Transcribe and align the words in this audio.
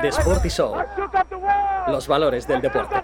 The 0.00 0.08
Sporty 0.08 0.48
Show. 0.48 0.76
Los 1.88 2.06
valores 2.06 2.46
del 2.46 2.60
deporte. 2.60 2.94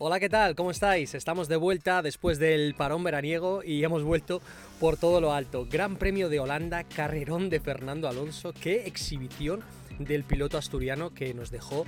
Hola, 0.00 0.20
¿qué 0.20 0.28
tal? 0.28 0.54
¿Cómo 0.54 0.70
estáis? 0.70 1.14
Estamos 1.14 1.48
de 1.48 1.56
vuelta 1.56 2.02
después 2.02 2.38
del 2.38 2.74
parón 2.76 3.02
veraniego 3.02 3.64
y 3.64 3.82
hemos 3.82 4.04
vuelto 4.04 4.40
por 4.78 4.96
todo 4.96 5.20
lo 5.20 5.32
alto. 5.32 5.66
Gran 5.68 5.96
Premio 5.96 6.28
de 6.28 6.38
Holanda, 6.38 6.84
carrerón 6.84 7.50
de 7.50 7.58
Fernando 7.58 8.08
Alonso. 8.08 8.52
Qué 8.52 8.86
exhibición 8.86 9.64
del 9.98 10.22
piloto 10.22 10.56
asturiano 10.56 11.12
que 11.12 11.34
nos 11.34 11.50
dejó 11.50 11.84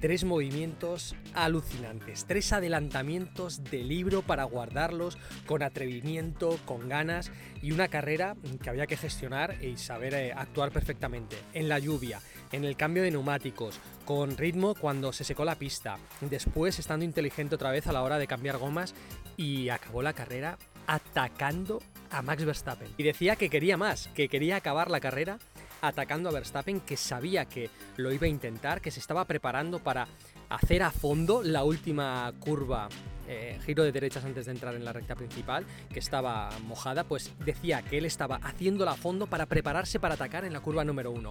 tres 0.00 0.24
movimientos 0.24 1.14
alucinantes, 1.34 2.24
tres 2.26 2.52
adelantamientos 2.52 3.64
de 3.64 3.82
libro 3.82 4.22
para 4.22 4.44
guardarlos 4.44 5.18
con 5.46 5.62
atrevimiento, 5.62 6.58
con 6.64 6.88
ganas 6.88 7.30
y 7.62 7.72
una 7.72 7.88
carrera 7.88 8.36
que 8.62 8.70
había 8.70 8.86
que 8.86 8.96
gestionar 8.96 9.62
y 9.62 9.76
saber 9.76 10.14
eh, 10.14 10.32
actuar 10.32 10.70
perfectamente. 10.70 11.36
En 11.52 11.68
la 11.68 11.78
lluvia, 11.78 12.20
en 12.52 12.64
el 12.64 12.76
cambio 12.76 13.02
de 13.02 13.10
neumáticos, 13.10 13.80
con 14.04 14.36
ritmo 14.36 14.74
cuando 14.74 15.12
se 15.12 15.24
secó 15.24 15.44
la 15.44 15.56
pista, 15.56 15.98
después 16.20 16.78
estando 16.78 17.04
inteligente 17.04 17.56
otra 17.56 17.70
vez 17.70 17.86
a 17.86 17.92
la 17.92 18.02
hora 18.02 18.18
de 18.18 18.26
cambiar 18.26 18.58
gomas 18.58 18.94
y 19.36 19.68
acabó 19.68 20.02
la 20.02 20.12
carrera 20.12 20.58
atacando 20.86 21.80
a 22.10 22.22
Max 22.22 22.44
Verstappen. 22.44 22.88
Y 22.96 23.02
decía 23.02 23.36
que 23.36 23.50
quería 23.50 23.76
más, 23.76 24.08
que 24.08 24.28
quería 24.28 24.56
acabar 24.56 24.90
la 24.90 25.00
carrera 25.00 25.38
atacando 25.80 26.28
a 26.28 26.32
Verstappen, 26.32 26.80
que 26.80 26.96
sabía 26.96 27.44
que 27.44 27.70
lo 27.96 28.12
iba 28.12 28.26
a 28.26 28.30
intentar, 28.30 28.80
que 28.80 28.90
se 28.90 29.00
estaba 29.00 29.24
preparando 29.24 29.78
para 29.78 30.08
hacer 30.48 30.82
a 30.82 30.90
fondo 30.90 31.42
la 31.42 31.64
última 31.64 32.32
curva, 32.38 32.88
eh, 33.26 33.58
giro 33.64 33.84
de 33.84 33.92
derechas 33.92 34.24
antes 34.24 34.46
de 34.46 34.52
entrar 34.52 34.74
en 34.74 34.84
la 34.84 34.92
recta 34.92 35.14
principal, 35.14 35.66
que 35.92 35.98
estaba 35.98 36.50
mojada, 36.66 37.04
pues 37.04 37.32
decía 37.44 37.82
que 37.82 37.98
él 37.98 38.04
estaba 38.04 38.36
haciéndola 38.36 38.92
a 38.92 38.96
fondo 38.96 39.26
para 39.26 39.46
prepararse 39.46 40.00
para 40.00 40.14
atacar 40.14 40.44
en 40.44 40.52
la 40.52 40.60
curva 40.60 40.84
número 40.84 41.10
uno. 41.10 41.30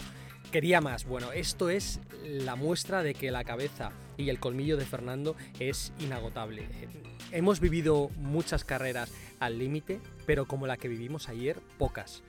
Quería 0.51 0.79
más. 0.79 1.05
Bueno, 1.05 1.31
esto 1.33 1.69
es 1.69 1.99
la 2.23 2.55
muestra 2.55 3.03
de 3.03 3.13
que 3.13 3.31
la 3.31 3.43
cabeza 3.43 3.91
y 4.15 4.29
el 4.29 4.39
colmillo 4.39 4.77
de 4.77 4.85
Fernando 4.85 5.35
es 5.59 5.91
inagotable. 5.99 6.67
Hemos 7.31 7.59
vivido 7.59 8.09
muchas 8.17 8.63
carreras 8.63 9.11
al 9.39 9.59
límite, 9.59 9.99
pero 10.25 10.45
como 10.45 10.65
la 10.67 10.77
que 10.77 10.87
vivimos 10.87 11.27
ayer, 11.27 11.59
pocas. 11.77 12.23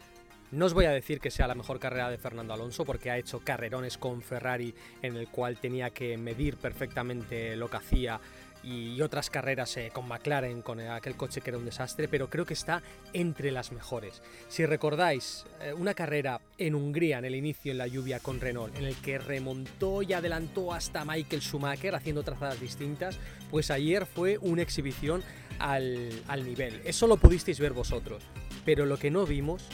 No 0.51 0.65
os 0.65 0.73
voy 0.73 0.87
a 0.87 0.93
decir 0.93 1.21
que 1.21 1.31
sea 1.31 1.47
la 1.47 1.55
mejor 1.55 1.79
carrera 1.79 2.09
de 2.09 2.17
Fernando 2.17 2.55
Alonso 2.55 2.87
porque 2.87 3.11
ha 3.11 3.19
hecho 3.19 3.41
carrerones 3.41 3.99
con 3.99 4.23
Ferrari 4.23 4.75
en 5.03 5.17
el 5.17 5.29
cual 5.29 5.59
tenía 5.59 5.91
que 5.91 6.17
medir 6.17 6.57
perfectamente 6.57 7.55
lo 7.55 7.69
que 7.69 7.77
hacía 7.77 8.19
y 8.63 9.01
otras 9.03 9.29
carreras 9.29 9.77
eh, 9.77 9.91
con 9.93 10.09
McLaren, 10.09 10.63
con 10.63 10.81
aquel 10.81 11.17
coche 11.17 11.43
que 11.43 11.51
era 11.51 11.59
un 11.59 11.67
desastre, 11.67 12.09
pero 12.09 12.31
creo 12.31 12.47
que 12.47 12.55
está 12.55 12.83
entre 13.13 13.51
las 13.51 13.73
mejores. 13.73 14.23
Si 14.49 14.65
recordáis 14.65 15.45
eh, 15.61 15.75
una 15.75 15.93
carrera 15.93 16.41
en 16.57 16.75
Hungría 16.75 17.19
en 17.19 17.27
el 17.27 17.35
inicio 17.35 17.71
en 17.71 17.79
la 17.79 17.87
lluvia 17.87 18.19
con 18.19 18.41
Renault, 18.41 18.75
en 18.77 18.85
el 18.85 18.97
que 18.97 19.19
remontó 19.19 20.03
y 20.03 20.15
adelantó 20.15 20.73
hasta 20.73 21.05
Michael 21.05 21.43
Schumacher 21.43 21.95
haciendo 21.95 22.23
trazadas 22.23 22.59
distintas, 22.59 23.19
pues 23.51 23.71
ayer 23.71 24.07
fue 24.07 24.39
una 24.39 24.63
exhibición 24.63 25.23
al, 25.59 26.11
al 26.27 26.45
nivel. 26.45 26.81
Eso 26.85 27.07
lo 27.07 27.19
pudisteis 27.19 27.61
ver 27.61 27.75
vosotros, 27.75 28.25
pero 28.65 28.87
lo 28.87 28.97
que 28.97 29.11
no 29.11 29.27
vimos 29.27 29.69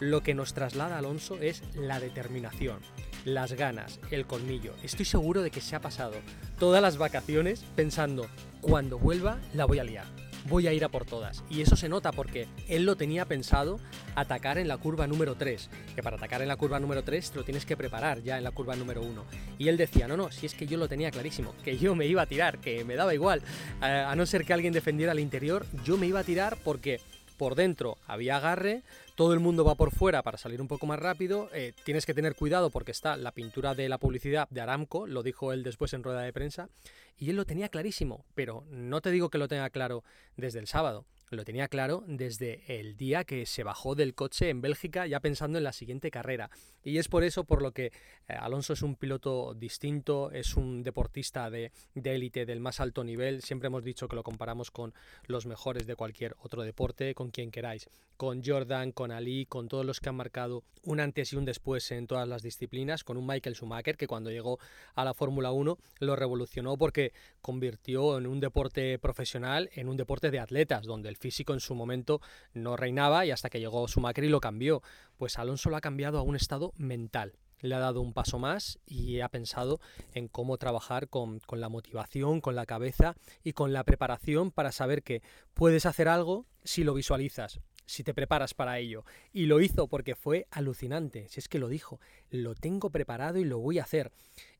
lo 0.00 0.22
que 0.22 0.34
nos 0.34 0.54
traslada 0.54 0.98
Alonso 0.98 1.38
es 1.40 1.62
la 1.74 2.00
determinación, 2.00 2.80
las 3.24 3.52
ganas, 3.52 4.00
el 4.10 4.26
colmillo. 4.26 4.74
Estoy 4.82 5.04
seguro 5.04 5.42
de 5.42 5.50
que 5.50 5.60
se 5.60 5.76
ha 5.76 5.80
pasado 5.80 6.14
todas 6.58 6.82
las 6.82 6.96
vacaciones 6.96 7.64
pensando, 7.76 8.26
cuando 8.60 8.98
vuelva 8.98 9.38
la 9.54 9.66
voy 9.66 9.78
a 9.78 9.84
liar. 9.84 10.06
Voy 10.48 10.66
a 10.66 10.72
ir 10.72 10.84
a 10.84 10.88
por 10.88 11.04
todas. 11.04 11.44
Y 11.50 11.60
eso 11.60 11.76
se 11.76 11.90
nota 11.90 12.12
porque 12.12 12.48
él 12.66 12.86
lo 12.86 12.96
tenía 12.96 13.26
pensado 13.26 13.78
atacar 14.14 14.56
en 14.56 14.68
la 14.68 14.78
curva 14.78 15.06
número 15.06 15.34
3. 15.34 15.68
Que 15.94 16.02
para 16.02 16.16
atacar 16.16 16.40
en 16.40 16.48
la 16.48 16.56
curva 16.56 16.80
número 16.80 17.04
3 17.04 17.32
te 17.32 17.36
lo 17.36 17.44
tienes 17.44 17.66
que 17.66 17.76
preparar 17.76 18.22
ya 18.22 18.38
en 18.38 18.44
la 18.44 18.50
curva 18.50 18.74
número 18.74 19.02
1. 19.02 19.22
Y 19.58 19.68
él 19.68 19.76
decía, 19.76 20.08
no, 20.08 20.16
no, 20.16 20.32
si 20.32 20.46
es 20.46 20.54
que 20.54 20.66
yo 20.66 20.78
lo 20.78 20.88
tenía 20.88 21.10
clarísimo, 21.10 21.54
que 21.62 21.76
yo 21.76 21.94
me 21.94 22.06
iba 22.06 22.22
a 22.22 22.26
tirar, 22.26 22.58
que 22.58 22.84
me 22.86 22.96
daba 22.96 23.12
igual. 23.12 23.42
a 23.82 24.14
no 24.16 24.24
ser 24.24 24.46
que 24.46 24.54
alguien 24.54 24.72
defendiera 24.72 25.12
al 25.12 25.20
interior, 25.20 25.66
yo 25.84 25.98
me 25.98 26.06
iba 26.06 26.20
a 26.20 26.24
tirar 26.24 26.56
porque 26.64 27.00
por 27.40 27.54
dentro 27.54 27.96
había 28.06 28.36
agarre, 28.36 28.82
todo 29.14 29.32
el 29.32 29.40
mundo 29.40 29.64
va 29.64 29.74
por 29.74 29.92
fuera 29.92 30.22
para 30.22 30.36
salir 30.36 30.60
un 30.60 30.68
poco 30.68 30.84
más 30.84 30.98
rápido, 30.98 31.48
eh, 31.54 31.72
tienes 31.84 32.04
que 32.04 32.12
tener 32.12 32.34
cuidado 32.34 32.68
porque 32.68 32.90
está 32.90 33.16
la 33.16 33.32
pintura 33.32 33.74
de 33.74 33.88
la 33.88 33.96
publicidad 33.96 34.46
de 34.50 34.60
Aramco, 34.60 35.06
lo 35.06 35.22
dijo 35.22 35.54
él 35.54 35.62
después 35.62 35.94
en 35.94 36.02
rueda 36.02 36.20
de 36.20 36.34
prensa, 36.34 36.68
y 37.16 37.30
él 37.30 37.36
lo 37.36 37.46
tenía 37.46 37.70
clarísimo, 37.70 38.26
pero 38.34 38.64
no 38.70 39.00
te 39.00 39.10
digo 39.10 39.30
que 39.30 39.38
lo 39.38 39.48
tenga 39.48 39.70
claro 39.70 40.04
desde 40.36 40.58
el 40.58 40.66
sábado, 40.66 41.06
lo 41.30 41.44
tenía 41.44 41.68
claro 41.68 42.04
desde 42.06 42.62
el 42.66 42.96
día 42.96 43.24
que 43.24 43.46
se 43.46 43.62
bajó 43.62 43.94
del 43.94 44.14
coche 44.14 44.48
en 44.48 44.60
Bélgica 44.60 45.06
ya 45.06 45.20
pensando 45.20 45.58
en 45.58 45.64
la 45.64 45.72
siguiente 45.72 46.10
carrera. 46.10 46.50
Y 46.82 46.98
es 46.98 47.08
por 47.08 47.24
eso 47.24 47.44
por 47.44 47.62
lo 47.62 47.72
que 47.72 47.86
eh, 47.86 47.92
Alonso 48.38 48.72
es 48.72 48.82
un 48.82 48.96
piloto 48.96 49.54
distinto, 49.54 50.30
es 50.32 50.56
un 50.56 50.82
deportista 50.82 51.50
de 51.50 51.72
élite 51.94 52.46
del 52.46 52.60
más 52.60 52.80
alto 52.80 53.04
nivel. 53.04 53.42
Siempre 53.42 53.68
hemos 53.68 53.84
dicho 53.84 54.08
que 54.08 54.16
lo 54.16 54.22
comparamos 54.22 54.70
con 54.70 54.94
los 55.26 55.46
mejores 55.46 55.86
de 55.86 55.96
cualquier 55.96 56.34
otro 56.42 56.62
deporte, 56.62 57.14
con 57.14 57.30
quien 57.30 57.50
queráis. 57.50 57.88
Con 58.16 58.42
Jordan, 58.44 58.92
con 58.92 59.12
Ali, 59.12 59.46
con 59.46 59.68
todos 59.68 59.86
los 59.86 60.00
que 60.00 60.08
han 60.08 60.16
marcado 60.16 60.64
un 60.84 61.00
antes 61.00 61.32
y 61.32 61.36
un 61.36 61.44
después 61.44 61.90
en 61.90 62.06
todas 62.06 62.28
las 62.28 62.42
disciplinas, 62.42 63.04
con 63.04 63.16
un 63.16 63.26
Michael 63.26 63.54
Schumacher 63.54 63.96
que 63.96 64.06
cuando 64.06 64.30
llegó 64.30 64.58
a 64.94 65.04
la 65.04 65.14
Fórmula 65.14 65.52
1 65.52 65.78
lo 66.00 66.16
revolucionó 66.16 66.76
porque 66.76 67.12
convirtió 67.40 68.18
en 68.18 68.26
un 68.26 68.40
deporte 68.40 68.98
profesional 68.98 69.70
en 69.74 69.88
un 69.88 69.96
deporte 69.96 70.30
de 70.30 70.38
atletas, 70.38 70.86
donde 70.86 71.08
el 71.08 71.16
físico 71.20 71.52
en 71.52 71.60
su 71.60 71.74
momento 71.74 72.20
no 72.52 72.76
reinaba 72.76 73.24
y 73.26 73.30
hasta 73.30 73.50
que 73.50 73.60
llegó 73.60 73.86
Schumacher 73.86 74.24
y 74.24 74.28
lo 74.28 74.40
cambió. 74.40 74.82
Pues 75.16 75.38
Alonso 75.38 75.70
lo 75.70 75.76
ha 75.76 75.80
cambiado 75.80 76.18
a 76.18 76.22
un 76.22 76.34
estado 76.34 76.72
mental. 76.76 77.34
Le 77.60 77.74
ha 77.74 77.78
dado 77.78 78.00
un 78.00 78.14
paso 78.14 78.38
más 78.38 78.78
y 78.86 79.20
ha 79.20 79.28
pensado 79.28 79.80
en 80.14 80.28
cómo 80.28 80.56
trabajar 80.56 81.08
con, 81.08 81.40
con 81.40 81.60
la 81.60 81.68
motivación, 81.68 82.40
con 82.40 82.56
la 82.56 82.64
cabeza 82.64 83.14
y 83.44 83.52
con 83.52 83.74
la 83.74 83.84
preparación 83.84 84.50
para 84.50 84.72
saber 84.72 85.02
que 85.02 85.22
puedes 85.52 85.84
hacer 85.84 86.08
algo 86.08 86.46
si 86.64 86.84
lo 86.84 86.94
visualizas, 86.94 87.60
si 87.90 88.04
te 88.04 88.14
preparas 88.14 88.54
para 88.54 88.78
ello. 88.78 89.04
Y 89.32 89.46
lo 89.46 89.60
hizo 89.60 89.88
porque 89.88 90.14
fue 90.14 90.46
alucinante. 90.50 91.28
Si 91.28 91.40
es 91.40 91.48
que 91.48 91.58
lo 91.58 91.68
dijo, 91.68 92.00
lo 92.30 92.54
tengo 92.54 92.90
preparado 92.90 93.38
y 93.38 93.44
lo 93.44 93.58
voy 93.58 93.78
a 93.78 93.82
hacer 93.82 94.12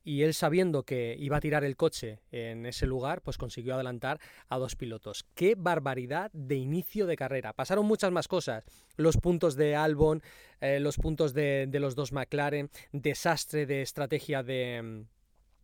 y 0.03 0.23
él 0.23 0.33
sabiendo 0.33 0.83
que 0.83 1.15
iba 1.19 1.37
a 1.37 1.41
tirar 1.41 1.63
el 1.63 1.77
coche 1.77 2.19
en 2.31 2.65
ese 2.65 2.87
lugar, 2.87 3.21
pues 3.21 3.37
consiguió 3.37 3.75
adelantar 3.75 4.19
a 4.49 4.57
dos 4.57 4.75
pilotos. 4.75 5.25
¡Qué 5.35 5.55
barbaridad 5.55 6.31
de 6.33 6.55
inicio 6.55 7.05
de 7.05 7.15
carrera! 7.15 7.53
Pasaron 7.53 7.85
muchas 7.85 8.11
más 8.11 8.27
cosas. 8.27 8.63
Los 8.97 9.17
puntos 9.17 9.55
de 9.55 9.75
Albon, 9.75 10.21
eh, 10.59 10.79
los 10.79 10.97
puntos 10.97 11.33
de, 11.33 11.67
de 11.69 11.79
los 11.79 11.95
dos 11.95 12.11
McLaren, 12.11 12.69
desastre 12.91 13.65
de 13.65 13.81
estrategia 13.81 14.43
de 14.43 15.05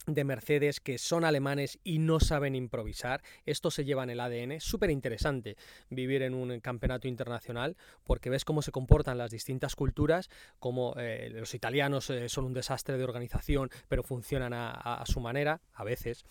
de 0.07 0.23
Mercedes 0.23 0.79
que 0.79 0.97
son 0.97 1.25
alemanes 1.25 1.79
y 1.83 1.99
no 1.99 2.19
saben 2.19 2.55
improvisar. 2.55 3.21
Esto 3.45 3.69
se 3.69 3.85
lleva 3.85 4.03
en 4.03 4.09
el 4.09 4.19
ADN. 4.19 4.59
Súper 4.59 4.89
interesante 4.89 5.57
vivir 5.89 6.21
en 6.23 6.33
un 6.33 6.59
campeonato 6.61 7.07
internacional 7.07 7.75
porque 8.05 8.29
ves 8.29 8.45
cómo 8.45 8.61
se 8.61 8.71
comportan 8.71 9.17
las 9.17 9.31
distintas 9.31 9.75
culturas, 9.75 10.29
como 10.59 10.95
eh, 10.97 11.29
los 11.31 11.53
italianos 11.53 12.09
eh, 12.09 12.29
son 12.29 12.45
un 12.45 12.53
desastre 12.53 12.97
de 12.97 13.03
organización 13.03 13.69
pero 13.89 14.01
funcionan 14.01 14.53
a, 14.53 15.03
su 15.05 15.19
manera, 15.19 15.61
a 15.73 15.83
veces 15.83 16.25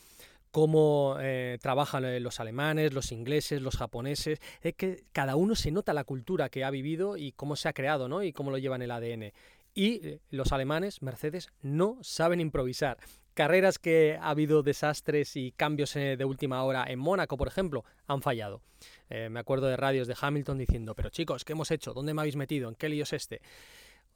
cómo 0.50 1.16
eh, 1.20 1.58
trabajan 1.60 2.22
los 2.22 2.40
alemanes, 2.40 2.94
los 2.94 3.12
ingleses, 3.12 3.60
los 3.60 3.76
japoneses, 3.76 4.40
es 4.62 4.74
que 4.74 5.04
cada 5.12 5.36
uno 5.36 5.54
se 5.54 5.70
nota 5.70 5.92
la 5.92 6.04
cultura 6.04 6.48
que 6.48 6.64
ha 6.64 6.70
vivido 6.70 7.18
y 7.18 7.32
cómo 7.32 7.56
se 7.56 7.68
ha 7.68 7.74
creado, 7.74 8.08
¿no? 8.08 8.22
Y 8.22 8.32
cómo 8.32 8.50
lo 8.50 8.56
lleva 8.56 8.76
en 8.76 8.82
el 8.82 8.90
ADN. 8.90 9.32
Y 9.74 10.20
los 10.30 10.52
alemanes, 10.52 11.02
Mercedes, 11.02 11.50
no 11.60 11.98
saben 12.00 12.40
improvisar 12.40 12.96
carreras 13.36 13.78
que 13.78 14.18
ha 14.20 14.30
habido 14.30 14.62
desastres 14.62 15.36
y 15.36 15.52
cambios 15.52 15.94
eh, 15.94 16.16
de 16.16 16.24
última 16.24 16.64
hora 16.64 16.86
en 16.88 16.98
Mónaco, 16.98 17.36
por 17.36 17.46
ejemplo, 17.46 17.84
han 18.06 18.22
fallado. 18.22 18.62
Eh, 19.10 19.28
me 19.28 19.38
acuerdo 19.38 19.66
de 19.66 19.76
radios 19.76 20.08
de 20.08 20.16
Hamilton 20.18 20.58
diciendo, 20.58 20.94
pero 20.94 21.10
chicos, 21.10 21.44
¿qué 21.44 21.52
hemos 21.52 21.70
hecho? 21.70 21.92
¿Dónde 21.92 22.14
me 22.14 22.22
habéis 22.22 22.34
metido? 22.34 22.68
¿En 22.68 22.74
qué 22.74 22.88
lío 22.88 23.02
es 23.02 23.12
este? 23.12 23.42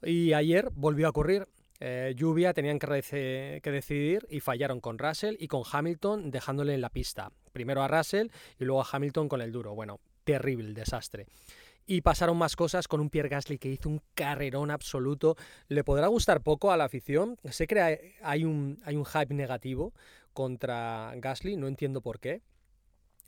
Y 0.01 0.33
ayer 0.33 0.69
volvió 0.73 1.05
a 1.05 1.11
ocurrir. 1.11 1.47
Eh, 1.79 2.13
lluvia, 2.15 2.53
tenían 2.53 2.79
que, 2.79 3.61
que, 3.63 3.71
decidir 3.71 4.27
y 4.29 4.39
fallaron 4.39 4.81
con 4.81 4.99
Russell 4.99 5.35
y 5.39 5.47
con 5.47 5.63
Hamilton 5.71 6.31
dejándole 6.31 6.73
en 6.73 6.81
la 6.81 6.89
pista. 6.89 7.31
Primero 7.53 7.81
a 7.83 7.87
Russell 7.87 8.27
y 8.59 8.65
luego 8.65 8.81
a 8.81 8.87
Hamilton 8.91 9.29
con 9.29 9.41
el 9.41 9.51
duro. 9.51 9.73
Bueno, 9.75 9.99
terrible 10.23 10.73
desastre. 10.73 11.27
Y 11.85 12.01
pasaron 12.01 12.37
más 12.37 12.55
cosas 12.55 12.87
con 12.87 13.01
un 13.01 13.09
Pierre 13.09 13.29
Gasly 13.29 13.57
que 13.57 13.69
hizo 13.69 13.89
un 13.89 14.01
carrerón 14.13 14.71
absoluto. 14.71 15.35
Le 15.67 15.83
podrá 15.83 16.07
gustar 16.07 16.41
poco 16.41 16.71
a 16.71 16.77
la 16.77 16.85
afición. 16.85 17.37
Sé 17.49 17.67
que 17.67 18.15
hay 18.21 18.45
un, 18.45 18.79
hay 18.85 18.95
un 18.95 19.05
hype 19.05 19.33
negativo 19.33 19.93
contra 20.33 21.13
Gasly, 21.17 21.57
no 21.57 21.67
entiendo 21.67 22.01
por 22.01 22.19
qué. 22.19 22.41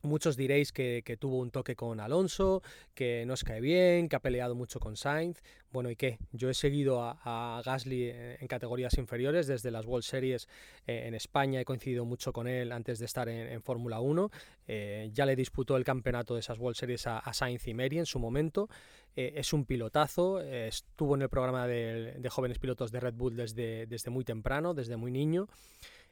Muchos 0.05 0.35
diréis 0.35 0.73
que, 0.73 1.17
tuvo 1.17 1.39
un 1.39 1.49
toque 1.49 1.77
con 1.77 2.01
Alonso, 2.01 2.61
que 2.93 3.25
no 3.25 3.37
se 3.37 3.45
cae 3.45 3.61
bien, 3.61 4.09
que 4.09 4.17
ha 4.17 4.19
peleado 4.19 4.53
mucho 4.53 4.81
con 4.81 4.97
Sainz. 4.97 5.41
Bueno, 5.71 5.89
¿y 5.89 5.95
qué? 5.95 6.19
Yo 6.33 6.49
he 6.49 6.53
seguido 6.53 7.01
a, 7.01 7.61
Gasly 7.63 8.09
en 8.11 8.47
categorías 8.49 8.97
inferiores 8.97 9.47
desde 9.47 9.71
las 9.71 9.85
World 9.85 10.03
Series 10.03 10.49
eh, 10.87 11.03
en 11.05 11.13
España, 11.13 11.61
he 11.61 11.63
coincidido 11.63 12.03
mucho 12.03 12.33
con 12.33 12.49
él 12.49 12.73
antes 12.73 12.99
de 12.99 13.05
estar 13.05 13.29
en, 13.29 13.61
Fórmula 13.61 14.01
1. 14.01 14.29
Eh, 14.67 15.09
ya 15.13 15.25
le 15.25 15.37
disputó 15.37 15.77
el 15.77 15.85
campeonato 15.85 16.33
de 16.33 16.41
esas 16.41 16.59
World 16.59 16.75
Series 16.75 17.07
a, 17.07 17.33
Sainz 17.33 17.65
y 17.69 17.73
Mary 17.73 17.97
en 17.97 18.05
su 18.05 18.19
momento. 18.19 18.67
Eh, 19.15 19.35
es 19.37 19.53
un 19.53 19.63
pilotazo, 19.63 20.41
estuvo 20.41 21.15
en 21.15 21.21
el 21.21 21.29
programa 21.29 21.65
de, 21.65 22.15
de, 22.19 22.29
jóvenes 22.29 22.59
pilotos 22.59 22.91
de 22.91 22.99
Red 22.99 23.13
Bull 23.13 23.37
desde, 23.37 23.85
desde 23.87 24.11
muy 24.11 24.25
temprano, 24.25 24.73
desde 24.73 24.97
muy 24.97 25.11
niño 25.11 25.47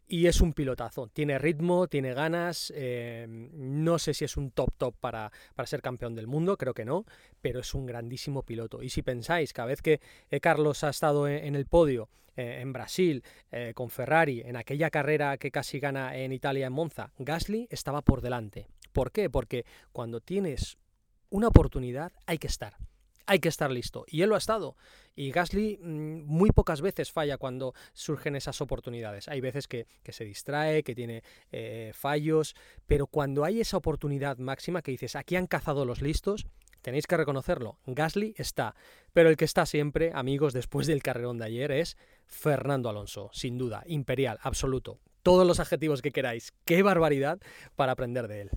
y 0.08 0.28
es 0.28 0.42
un 0.42 0.54
pilotazo. 0.54 1.08
Tiene 1.08 1.38
ritmo, 1.40 1.88
tiene 1.88 2.14
ganas. 2.14 2.72
Eh, 2.76 3.26
no 3.30 3.98
sé 4.00 4.14
si 4.14 4.26
es 4.26 4.38
un 4.38 4.52
top 4.52 4.74
top 4.78 4.96
para, 5.00 5.32
ser 5.66 5.82
campeón 5.82 6.16
del 6.16 6.28
mundo, 6.28 6.58
creo 6.58 6.74
que 6.74 6.86
no, 6.86 7.06
pero 7.42 7.62
es 7.62 7.74
un 7.74 7.86
grandísimo 7.86 8.44
piloto. 8.44 8.84
Y 8.84 8.90
si 8.90 9.02
pensáis, 9.02 9.54
cada 9.54 9.68
vez 9.68 9.82
que 9.82 10.02
eh, 10.30 10.40
Carlos 10.40 10.84
ha 10.84 10.90
estado 10.90 11.28
en, 11.28 11.56
el 11.56 11.66
podio, 11.66 12.10
eh, 12.36 12.60
en 12.62 12.74
Brasil, 12.74 13.24
con 13.74 13.90
Ferrari, 13.90 14.42
en 14.42 14.56
aquella 14.56 14.90
carrera 14.90 15.38
que 15.38 15.52
casi 15.52 15.80
gana 15.80 16.16
en 16.18 16.32
Italia 16.32 16.68
en 16.68 16.74
Monza, 16.74 17.12
Gasly 17.18 17.68
estaba 17.70 18.02
por 18.02 18.22
delante. 18.22 18.68
¿Por 18.92 19.12
qué? 19.12 19.30
Porque 19.30 19.66
cuando 19.92 20.20
tienes 20.20 20.78
una 21.30 21.48
oportunidad 21.48 22.12
hay 22.26 22.38
que 22.38 22.48
estar 22.48 22.76
hay 23.26 23.40
que 23.40 23.50
estar 23.50 23.72
listo. 23.72 24.06
Y 24.08 24.22
él 24.22 24.30
lo 24.30 24.36
ha 24.36 24.40
estado. 24.40 24.76
Y 25.16 25.32
Gasly 25.32 25.78
mm, 25.82 26.26
muy 26.26 26.52
pocas 26.52 26.82
veces 26.82 27.12
falla 27.12 27.38
cuando 27.38 27.74
surgen 27.94 28.36
esas 28.36 28.62
oportunidades. 28.62 29.28
Hay 29.28 29.42
veces 29.42 29.68
que, 29.68 29.88
se 30.10 30.26
distrae, 30.26 30.84
que 30.84 30.96
tiene 30.96 31.24
eh, 31.52 31.92
fallos, 31.94 32.56
pero 32.88 33.08
cuando 33.08 33.44
hay 33.44 33.62
esa 33.62 33.78
oportunidad 33.78 34.38
máxima 34.38 34.82
que 34.82 34.92
dices, 34.92 35.16
aquí 35.16 35.36
han 35.36 35.48
cazado 35.48 35.86
los 35.86 36.02
listos, 36.02 36.48
tenéis 36.82 37.08
que 37.08 37.18
reconocerlo. 37.18 37.78
Gasly 37.86 38.34
está. 38.38 38.76
Pero 39.14 39.30
el 39.30 39.38
que 39.38 39.46
está 39.46 39.66
siempre, 39.66 40.12
amigos, 40.14 40.54
después 40.54 40.88
del 40.88 41.04
carrerón 41.04 41.38
de 41.38 41.46
ayer, 41.46 41.72
es 41.72 41.98
Fernando 42.26 42.90
Alonso. 42.90 43.30
Sin 43.34 43.58
duda, 43.58 43.84
imperial, 43.86 44.40
absoluto. 44.42 45.00
Todos 45.24 45.46
los 45.46 45.60
adjetivos 45.60 46.02
que 46.02 46.12
queráis. 46.12 46.54
Qué 46.66 46.82
barbaridad 46.82 47.40
para 47.76 47.92
aprender 47.92 48.28
de 48.28 48.42
él. 48.42 48.52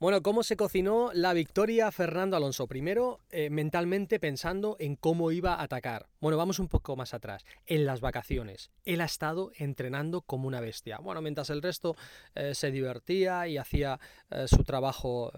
Bueno, 0.00 0.22
¿cómo 0.22 0.42
se 0.42 0.56
cocinó 0.56 1.10
la 1.12 1.34
victoria 1.34 1.92
Fernando 1.92 2.34
Alonso? 2.34 2.66
Primero, 2.66 3.20
eh, 3.30 3.50
mentalmente 3.50 4.18
pensando 4.18 4.78
en 4.80 4.96
cómo 4.96 5.30
iba 5.30 5.56
a 5.56 5.62
atacar. 5.62 6.06
Bueno, 6.22 6.38
vamos 6.38 6.58
un 6.58 6.68
poco 6.68 6.96
más 6.96 7.12
atrás. 7.12 7.44
En 7.66 7.84
las 7.84 8.00
vacaciones. 8.00 8.70
Él 8.86 9.02
ha 9.02 9.04
estado 9.04 9.52
entrenando 9.58 10.22
como 10.22 10.48
una 10.48 10.62
bestia. 10.62 11.00
Bueno, 11.00 11.20
mientras 11.20 11.50
el 11.50 11.60
resto 11.60 11.96
eh, 12.34 12.54
se 12.54 12.70
divertía 12.70 13.46
y 13.46 13.58
hacía 13.58 14.00
eh, 14.30 14.48
su 14.48 14.64
trabajo 14.64 15.32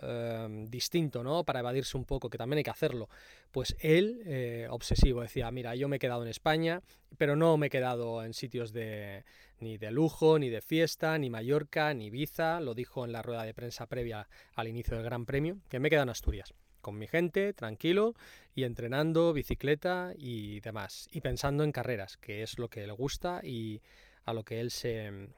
distinto, 0.69 1.25
¿no? 1.25 1.43
Para 1.43 1.59
evadirse 1.59 1.97
un 1.97 2.05
poco, 2.05 2.31
que 2.31 2.39
también 2.39 2.59
hay 2.59 2.65
que 2.65 2.71
hacerlo. 2.71 3.09
Pues 3.51 3.75
él, 3.81 4.69
obsesivo, 4.71 5.23
decía, 5.23 5.51
mira, 5.51 5.75
yo 5.75 5.89
me 5.89 5.97
he 5.97 5.99
quedado 5.99 6.23
en 6.23 6.29
España, 6.29 6.83
pero 7.19 7.37
no 7.37 7.57
me 7.57 7.67
he 7.67 7.71
quedado 7.71 8.25
en 8.25 8.35
sitios 8.35 8.73
de 8.73 9.25
ni 9.61 9.79
de 9.79 9.91
lujo, 9.91 10.39
ni 10.39 10.49
de 10.51 10.61
fiesta, 10.61 11.17
ni 11.19 11.31
Mallorca, 11.31 11.95
ni 11.95 12.07
Ibiza, 12.07 12.61
lo 12.61 12.75
dijo 12.75 13.05
en 13.05 13.13
la 13.13 13.23
rueda 13.23 13.45
de 13.45 13.55
prensa 13.55 13.87
previa 13.87 14.29
al 14.55 14.69
inicio 14.69 14.97
del 14.97 15.05
Gran 15.05 15.25
Premio, 15.25 15.59
que 15.69 15.79
me 15.79 15.89
quedan 15.89 16.09
en 16.09 16.11
Asturias, 16.11 16.53
con 16.81 16.99
mi 16.99 17.07
gente, 17.07 17.53
tranquilo, 17.53 18.15
y 18.55 18.65
entrenando, 18.65 19.33
bicicleta 19.33 20.13
y 20.17 20.61
demás, 20.61 21.09
y 21.13 21.21
pensando 21.21 21.63
en 21.63 21.73
carreras, 21.73 22.17
que 22.17 22.43
es 22.43 22.59
lo 22.59 22.69
que 22.69 22.87
le 22.87 22.93
gusta 22.93 23.41
y 23.45 23.81
a 24.25 24.33
lo 24.33 24.45
que 24.45 24.61
él 24.61 24.71
se, 24.71 25.29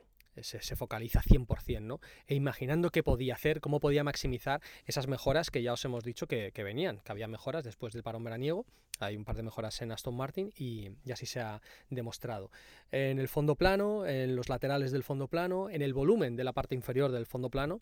se, 0.42 0.76
focaliza 0.76 1.20
100%, 1.20 1.80
¿no? 1.80 2.00
E 2.26 2.34
imaginando 2.34 2.90
qué 2.90 3.02
podía 3.02 3.34
hacer, 3.34 3.60
cómo 3.60 3.80
podía 3.80 4.04
maximizar 4.04 4.60
esas 4.86 5.06
mejoras 5.06 5.50
que 5.50 5.62
ya 5.62 5.72
os 5.72 5.84
hemos 5.84 6.04
dicho 6.04 6.26
que, 6.26 6.50
venían, 6.56 7.00
que 7.00 7.12
había 7.12 7.28
mejoras 7.28 7.64
después 7.64 7.92
del 7.92 8.02
parón 8.02 8.24
veraniego, 8.24 8.66
hay 9.00 9.16
un 9.16 9.24
par 9.24 9.36
de 9.36 9.42
mejoras 9.42 9.80
en 9.82 9.92
Aston 9.92 10.16
Martin 10.16 10.52
y, 10.56 10.90
y, 11.04 11.12
así 11.12 11.26
se 11.26 11.40
ha 11.40 11.60
demostrado. 11.90 12.50
En 12.92 13.18
el 13.18 13.28
fondo 13.28 13.56
plano, 13.56 14.06
en 14.06 14.36
los 14.36 14.48
laterales 14.48 14.92
del 14.92 15.02
fondo 15.02 15.28
plano, 15.28 15.68
en 15.68 15.82
el 15.82 15.92
volumen 15.92 16.36
de 16.36 16.44
la 16.44 16.52
parte 16.52 16.74
inferior 16.74 17.10
del 17.10 17.26
fondo 17.26 17.50
plano, 17.50 17.80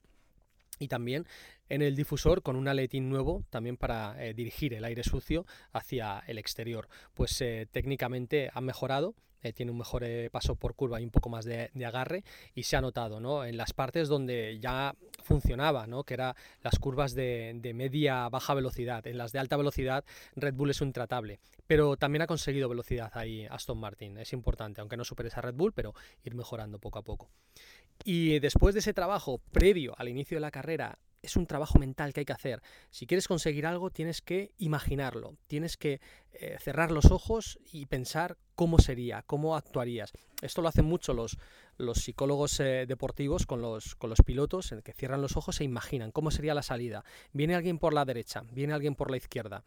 y 0.83 0.89
también 0.89 1.27
en 1.69 1.83
el 1.83 1.95
difusor 1.95 2.43
con 2.43 2.57
un 2.57 2.69
aletín 2.69 3.09
nuevo 3.09 3.45
también 3.51 3.77
para 3.77 4.23
eh, 4.23 4.35
dirigir 4.35 4.75
el 4.75 4.85
aire 4.85 5.05
sucio 5.05 5.47
hacia 5.73 6.23
el 6.27 6.39
exterior. 6.39 6.89
Pues 7.15 7.41
eh, 7.41 7.67
técnicamente 7.71 8.51
ha 8.53 8.61
mejorado, 8.61 9.15
eh, 9.43 9.53
tiene 9.53 9.73
un 9.73 9.79
mejor 9.79 10.05
paso 10.31 10.55
por 10.55 10.75
curva 10.75 11.01
y 11.01 11.05
un 11.05 11.11
poco 11.11 11.29
más 11.29 11.45
de, 11.45 11.71
agarre 11.85 12.25
y 12.55 12.63
se 12.65 12.77
ha 12.77 12.81
notado 12.81 13.21
¿no? 13.21 13.45
en 13.45 13.57
las 13.57 13.73
partes 13.73 14.09
donde 14.09 14.59
ya 14.61 14.95
funcionaba, 15.23 15.87
¿no? 15.87 16.05
que 16.05 16.15
eran 16.15 16.35
las 16.63 16.79
curvas 16.79 17.15
de, 17.15 17.53
de 17.57 17.75
media 17.75 18.29
baja 18.29 18.55
velocidad. 18.55 19.07
En 19.07 19.19
las 19.19 19.33
de 19.33 19.39
alta 19.39 19.57
velocidad 19.57 20.05
Red 20.37 20.55
Bull 20.55 20.71
es 20.71 20.81
un 20.81 20.93
tratable, 20.93 21.41
pero 21.67 21.97
también 21.97 22.23
ha 22.23 22.27
conseguido 22.27 22.69
velocidad 22.69 23.11
ahí 23.15 23.47
Aston 23.51 23.79
Martin, 23.79 24.19
es 24.19 24.33
importante, 24.33 24.81
aunque 24.81 24.97
no 24.97 25.05
supere 25.05 25.29
esa 25.29 25.41
Red 25.41 25.55
Bull, 25.55 25.73
pero 25.73 25.95
ir 26.25 26.35
mejorando 26.35 26.79
poco 26.79 26.99
a 26.99 27.03
poco. 27.03 27.31
Y 28.05 28.41
después 28.41 28.75
de 28.75 28.81
ese 28.81 28.95
trabajo 28.95 29.41
previo 29.53 29.95
al 29.97 30.09
inicio 30.09 30.37
de 30.37 30.41
la 30.41 30.51
carrera, 30.51 30.99
es 31.23 31.37
un 31.37 31.47
trabajo 31.47 31.79
mental 31.79 32.13
que 32.13 32.21
hay 32.21 32.27
que 32.27 32.33
hacer. 32.33 32.63
Si 32.91 33.07
quieres 33.07 33.29
conseguir 33.29 33.67
algo, 33.67 33.91
tienes 33.91 34.21
que 34.21 34.53
imaginarlo, 34.59 35.37
tienes 35.47 35.77
que 35.77 36.01
eh, 36.33 36.57
cerrar 36.61 36.91
los 36.91 37.07
ojos 37.07 37.59
y 37.73 37.87
pensar 37.87 38.37
cómo 38.55 38.79
sería, 38.79 39.23
cómo 39.23 39.57
actuarías. 39.57 40.13
Esto 40.41 40.63
lo 40.63 40.69
hacen 40.69 40.85
mucho 40.85 41.15
los, 41.15 41.39
los 41.79 41.99
psicólogos 41.99 42.59
eh, 42.61 42.87
deportivos 42.87 43.47
con 43.47 43.63
los, 43.63 43.95
con 43.95 44.11
los 44.11 44.21
pilotos, 44.25 44.73
en 44.73 44.83
que 44.83 44.93
cierran 44.93 45.23
los 45.23 45.37
ojos 45.37 45.61
e 45.61 45.65
imaginan 45.65 46.11
cómo 46.11 46.31
sería 46.31 46.55
la 46.55 46.63
salida. 46.63 47.05
Viene 47.33 47.55
alguien 47.55 47.79
por 47.79 47.95
la 47.95 48.05
derecha, 48.05 48.43
viene 48.51 48.73
alguien 48.73 48.95
por 48.95 49.11
la 49.11 49.17
izquierda. 49.17 49.65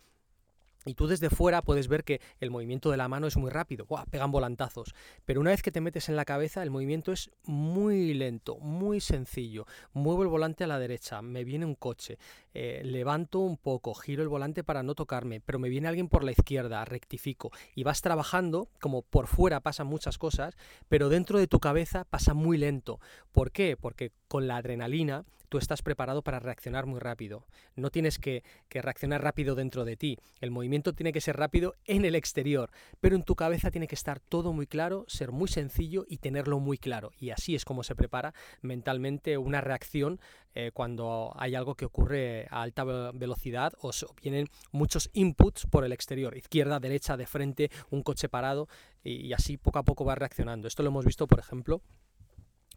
Y 0.86 0.94
tú 0.94 1.08
desde 1.08 1.30
fuera 1.30 1.64
puedes 1.64 1.88
ver 1.88 2.04
que 2.04 2.22
el 2.40 2.52
movimiento 2.52 2.92
de 2.92 2.98
la 2.98 3.08
mano 3.08 3.28
es 3.28 3.38
muy 3.38 3.50
rápido, 3.50 3.88
pegan 4.12 4.32
volantazos. 4.32 4.94
Pero 5.26 5.42
una 5.42 5.50
vez 5.50 5.62
que 5.64 5.72
te 5.72 5.82
metes 5.82 6.10
en 6.10 6.16
la 6.16 6.26
cabeza, 6.26 6.62
el 6.62 6.70
movimiento 6.70 7.12
es 7.12 7.32
muy 7.44 8.14
lento, 8.14 8.58
muy 8.60 9.02
sencillo. 9.02 9.66
Muevo 9.94 10.22
el 10.24 10.30
volante 10.30 10.64
a 10.64 10.68
la 10.68 10.80
derecha, 10.80 11.22
me 11.22 11.44
viene 11.44 11.66
un 11.66 11.76
coche, 11.76 12.20
eh, 12.54 12.82
levanto 12.86 13.40
un 13.40 13.58
poco, 13.58 13.96
giro 13.96 14.22
el 14.22 14.30
volante 14.30 14.64
para 14.64 14.84
no 14.84 14.96
tocarme, 14.96 15.42
pero 15.42 15.60
me 15.60 15.70
viene 15.70 15.88
alguien 15.88 16.08
por 16.08 16.24
la 16.24 16.32
izquierda, 16.32 16.86
rectifico. 16.86 17.52
Y 17.74 17.84
vas 17.84 18.02
trabajando, 18.02 18.70
como 18.80 19.02
por 19.02 19.28
fuera 19.28 19.62
pasan 19.62 19.88
muchas 19.88 20.18
cosas, 20.18 20.56
pero 20.88 21.10
dentro 21.10 21.40
de 21.40 21.48
tu 21.48 21.60
cabeza 21.60 22.06
pasa 22.06 22.34
muy 22.34 22.58
lento. 22.58 23.00
¿Por 23.32 23.52
qué? 23.52 23.76
Porque 23.76 24.12
con 24.28 24.48
la 24.48 24.58
adrenalina 24.58 25.26
estás 25.58 25.82
preparado 25.82 26.22
para 26.22 26.40
reaccionar 26.40 26.86
muy 26.86 27.00
rápido. 27.00 27.46
No 27.76 27.90
tienes 27.90 28.20
que, 28.20 28.44
reaccionar 28.70 29.24
rápido 29.24 29.56
dentro 29.56 29.86
de 29.86 29.96
ti. 29.96 30.18
El 30.42 30.52
movimiento 30.52 30.94
tiene 30.94 31.14
que 31.14 31.22
ser 31.22 31.38
rápido 31.38 31.76
en 31.86 32.06
el 32.06 32.16
exterior, 32.16 32.72
pero 33.00 33.16
en 33.16 33.24
tu 33.24 33.36
cabeza 33.36 33.72
tiene 33.72 33.88
que 33.88 33.96
estar 33.96 34.20
todo 34.20 34.54
muy 34.54 34.68
claro, 34.68 35.06
ser 35.08 35.32
muy 35.32 35.48
sencillo 35.48 36.06
y 36.08 36.18
tenerlo 36.18 36.60
muy 36.60 36.78
claro. 36.78 37.12
Y 37.20 37.30
así 37.30 37.56
es 37.56 37.66
como 37.66 37.84
se 37.84 37.96
prepara 37.96 38.34
mentalmente 38.62 39.38
una 39.38 39.62
reacción 39.62 40.20
eh, 40.54 40.72
cuando 40.74 41.34
hay 41.36 41.56
algo 41.56 41.76
que 41.76 41.86
ocurre 41.86 42.48
a 42.50 42.62
alta 42.62 42.84
velocidad 42.84 43.74
o 43.82 43.92
vienen 44.22 44.48
muchos 44.72 45.10
inputs 45.14 45.66
por 45.66 45.84
el 45.84 45.92
exterior, 45.92 46.38
izquierda, 46.38 46.80
derecha, 46.80 47.18
de 47.18 47.28
frente, 47.28 47.72
un 47.90 48.04
coche 48.04 48.30
parado 48.30 48.68
y 49.04 49.34
así 49.34 49.58
poco 49.58 49.80
a 49.80 49.84
poco 49.84 50.06
va 50.06 50.16
reaccionando. 50.16 50.68
Esto 50.68 50.84
lo 50.84 50.90
hemos 50.90 51.06
visto, 51.06 51.28
por 51.28 51.40
ejemplo, 51.40 51.82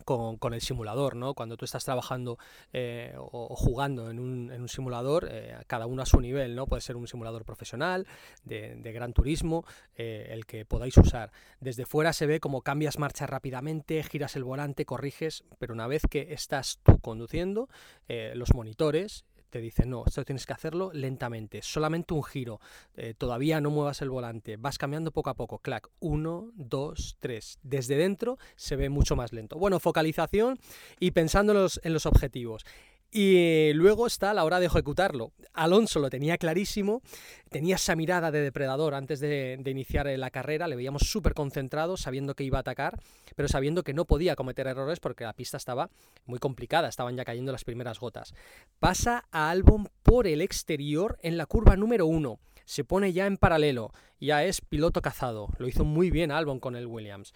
con, 0.09 0.55
el 0.55 0.63
simulador, 0.63 1.17
¿no? 1.17 1.35
Cuando 1.35 1.59
tú 1.59 1.67
estás 1.67 1.85
trabajando 1.85 2.39
eh, 2.73 3.15
o, 3.19 3.55
jugando 3.55 4.11
en 4.11 4.19
un, 4.19 4.69
simulador, 4.69 5.29
eh, 5.31 5.55
cada 5.67 5.85
uno 5.85 6.01
a 6.01 6.07
su 6.07 6.19
nivel, 6.19 6.57
¿no? 6.57 6.67
Puede 6.67 6.81
ser 6.81 6.97
un 6.97 7.07
simulador 7.07 7.45
profesional, 7.45 8.07
de, 8.43 8.93
gran 8.93 9.13
turismo, 9.13 9.67
eh, 9.97 10.29
el 10.31 10.47
que 10.47 10.65
podáis 10.65 10.97
usar. 10.97 11.31
Desde 11.61 11.85
fuera 11.85 12.15
se 12.15 12.25
ve 12.25 12.41
como 12.41 12.63
cambias 12.63 12.99
marcha 12.99 13.27
rápidamente, 13.27 14.03
giras 14.03 14.35
el 14.35 14.45
volante, 14.45 14.87
corriges, 14.87 15.45
pero 15.59 15.75
una 15.75 15.87
vez 15.87 16.03
que 16.09 16.33
estás 16.33 16.81
tú 16.83 16.99
conduciendo, 17.01 17.69
los 18.09 18.55
monitores 18.55 19.27
te 19.51 19.61
dice, 19.61 19.87
no, 19.87 20.05
esto 20.07 20.25
tienes 20.25 20.47
que 20.47 20.53
hacerlo 20.53 20.91
lentamente, 20.93 21.63
solamente 21.63 22.15
un 22.15 22.23
giro, 22.23 22.61
eh, 22.95 23.15
todavía 23.15 23.61
no 23.61 23.71
muevas 23.71 24.03
el 24.03 24.11
volante, 24.11 24.57
vas 24.57 24.79
cambiando 24.79 25.11
poco 25.11 25.31
a 25.31 25.35
poco, 25.35 25.59
clac, 25.59 25.89
uno, 26.01 26.51
dos, 26.55 27.17
tres. 27.21 27.59
Desde 27.63 27.97
dentro 27.97 28.39
se 28.57 28.77
ve 28.77 28.89
mucho 28.89 29.17
más 29.17 29.33
lento. 29.33 29.59
Bueno, 29.59 29.81
focalización 29.81 30.59
y 31.01 31.13
pensando 31.13 31.69
en 31.83 31.93
los 31.93 32.07
objetivos. 32.07 32.65
Y 33.11 33.73
luego 33.73 34.07
está 34.07 34.35
la 34.35 34.45
hora 34.45 34.61
de 34.61 34.67
ejecutarlo. 34.67 35.33
Alonso 35.55 35.99
lo 35.99 36.11
tenía 36.11 36.37
clarísimo, 36.37 37.01
tenía 37.49 37.77
esa 37.77 37.97
mirada 37.97 38.31
de 38.31 38.43
depredador 38.43 38.95
antes 38.95 39.19
de, 39.19 39.59
iniciar 39.65 40.07
la 40.07 40.31
carrera, 40.31 40.69
le 40.69 40.77
veíamos 40.77 41.03
súper 41.03 41.33
concentrado, 41.33 41.97
sabiendo 41.97 42.35
que 42.35 42.45
iba 42.45 42.59
a 42.59 42.61
atacar, 42.61 43.01
pero 43.35 43.49
sabiendo 43.49 43.83
que 43.83 43.95
no 43.95 44.05
podía 44.05 44.37
cometer 44.37 44.67
errores 44.67 45.01
porque 45.01 45.25
la 45.25 45.33
pista 45.33 45.57
estaba 45.57 45.89
muy 46.27 46.39
complicada, 46.39 46.89
estaban 46.89 47.17
ya 47.17 47.25
cayendo 47.25 47.51
las 47.51 47.65
primeras 47.65 47.99
gotas. 47.99 48.35
Pasa 48.79 49.25
a 49.33 49.49
Albon 49.49 49.89
por 50.03 50.27
el 50.27 50.43
exterior 50.43 51.19
en 51.23 51.39
la 51.39 51.47
curva 51.47 51.77
número 51.77 52.07
uno, 52.07 52.39
se 52.67 52.85
pone 52.85 53.15
ya 53.15 53.27
en 53.27 53.39
paralelo, 53.39 53.91
ya 54.21 54.45
es 54.45 54.61
piloto 54.61 55.01
cazado, 55.01 55.49
lo 55.59 55.67
hizo 55.67 55.85
muy 55.85 56.11
bien 56.11 56.31
Albon 56.31 56.61
con 56.61 56.77
el 56.77 56.87
Williams 56.87 57.33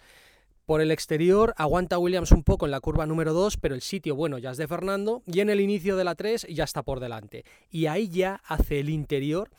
Por 0.65 0.79
el 0.79 0.91
exterior 0.91 1.53
aguanta 1.57 1.99
Williams 1.99 2.31
un 2.31 2.43
poco 2.43 2.65
en 2.65 2.71
la 2.71 2.79
curva 2.79 3.05
número 3.05 3.33
2, 3.33 3.57
pero 3.57 3.75
el 3.75 3.81
sitio 3.81 4.15
bueno 4.15 4.37
ya 4.37 4.51
es 4.51 4.57
de 4.57 4.67
Fernando 4.67 5.21
y 5.25 5.41
en 5.41 5.49
el 5.49 5.59
inicio 5.59 5.97
de 5.97 6.05
la 6.05 6.15
3 6.15 6.47
ya 6.49 6.63
está 6.63 6.83
por 6.83 7.01
delante. 7.01 7.43
Y 7.69 7.87
ahí 7.87 8.07
ya 8.07 8.41
hace 8.45 8.79
el 8.79 8.89
interior 8.89 9.49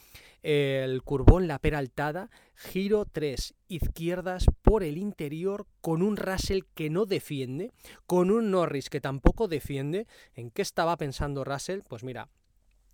el 0.44 1.02
curbón, 1.02 1.49
la 1.49 1.58
peraltada, 1.58 2.30
giro 2.54 3.06
3 3.11 3.54
izquierdas 3.68 4.46
por 4.62 4.82
el 4.82 4.99
interior 4.99 5.66
con 5.80 6.02
un 6.02 6.16
Russell 6.16 6.62
que 6.75 6.90
no 6.90 7.06
defiende, 7.06 7.73
con 8.06 8.30
un 8.30 8.50
Norris 8.50 8.90
que 8.90 9.00
tampoco 9.00 9.49
defiende. 9.49 10.06
¿En 10.34 10.50
qué 10.50 10.62
estaba 10.62 10.96
pensando 10.96 11.44
Russell? 11.44 11.80
Pues 11.88 12.04
mira, 12.04 12.28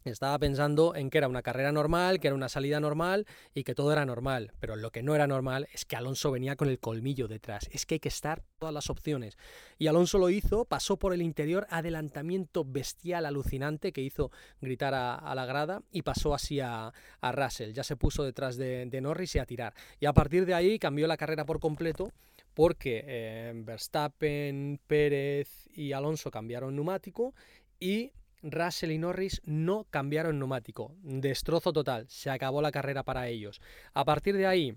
estaba 0.04 0.38
pensando 0.38 0.94
en 0.94 1.10
que 1.10 1.18
era 1.18 1.28
una 1.28 1.42
carrera 1.42 1.72
normal, 1.72 2.20
que 2.20 2.28
era 2.28 2.34
una 2.34 2.48
salida 2.48 2.80
normal 2.80 3.26
y 3.54 3.64
que 3.64 3.74
todo 3.74 3.92
era 3.92 4.06
normal. 4.06 4.52
Pero 4.58 4.76
lo 4.76 4.90
que 4.90 5.02
no 5.02 5.14
era 5.14 5.26
normal 5.26 5.68
es 5.72 5.84
que 5.84 5.96
Alonso 5.96 6.30
venía 6.30 6.56
con 6.56 6.68
el 6.68 6.78
colmillo 6.78 7.28
detrás. 7.28 7.68
Es 7.72 7.84
que 7.84 7.96
hay 7.96 8.00
que 8.00 8.08
estar 8.08 8.42
todas 8.58 8.74
las 8.74 8.88
opciones. 8.88 9.36
Y 9.78 9.88
Alonso 9.88 10.18
lo 10.18 10.30
hizo, 10.30 10.64
pasó 10.64 10.96
por 10.98 11.12
el 11.12 11.22
interior, 11.22 11.66
adelantamiento 11.70 12.64
bestial, 12.64 13.26
alucinante, 13.26 13.92
que 13.92 14.00
hizo 14.00 14.30
gritar 14.60 14.94
a, 14.94 15.34
la 15.34 15.46
grada 15.46 15.82
y 15.90 16.02
pasó 16.02 16.34
así 16.34 16.60
a, 16.60 16.92
Russell. 17.22 17.72
Ya 17.72 17.84
se 17.84 17.96
puso 17.96 18.24
detrás 18.24 18.56
de, 18.56 18.88
Norris 19.00 19.34
y 19.34 19.38
a 19.38 19.46
tirar. 19.46 19.74
Y 19.98 20.06
a 20.06 20.12
partir 20.12 20.46
de 20.46 20.54
ahí 20.54 20.78
cambió 20.78 21.06
la 21.06 21.16
carrera 21.16 21.44
por 21.44 21.60
completo 21.60 22.12
porque 22.54 23.04
eh, 23.06 23.52
Verstappen, 23.54 24.80
Pérez 24.86 25.68
y 25.72 25.92
Alonso 25.92 26.30
cambiaron 26.30 26.74
neumático 26.74 27.34
y 27.78 28.12
Russell 28.42 28.90
y 28.90 28.98
Norris 28.98 29.40
no 29.44 29.86
cambiaron 29.90 30.38
neumático. 30.38 30.94
Destrozo 31.02 31.72
total. 31.72 32.06
Se 32.08 32.30
acabó 32.30 32.62
la 32.62 32.72
carrera 32.72 33.02
para 33.02 33.28
ellos. 33.28 33.60
A 33.94 34.04
partir 34.04 34.36
de 34.36 34.46
ahí, 34.46 34.76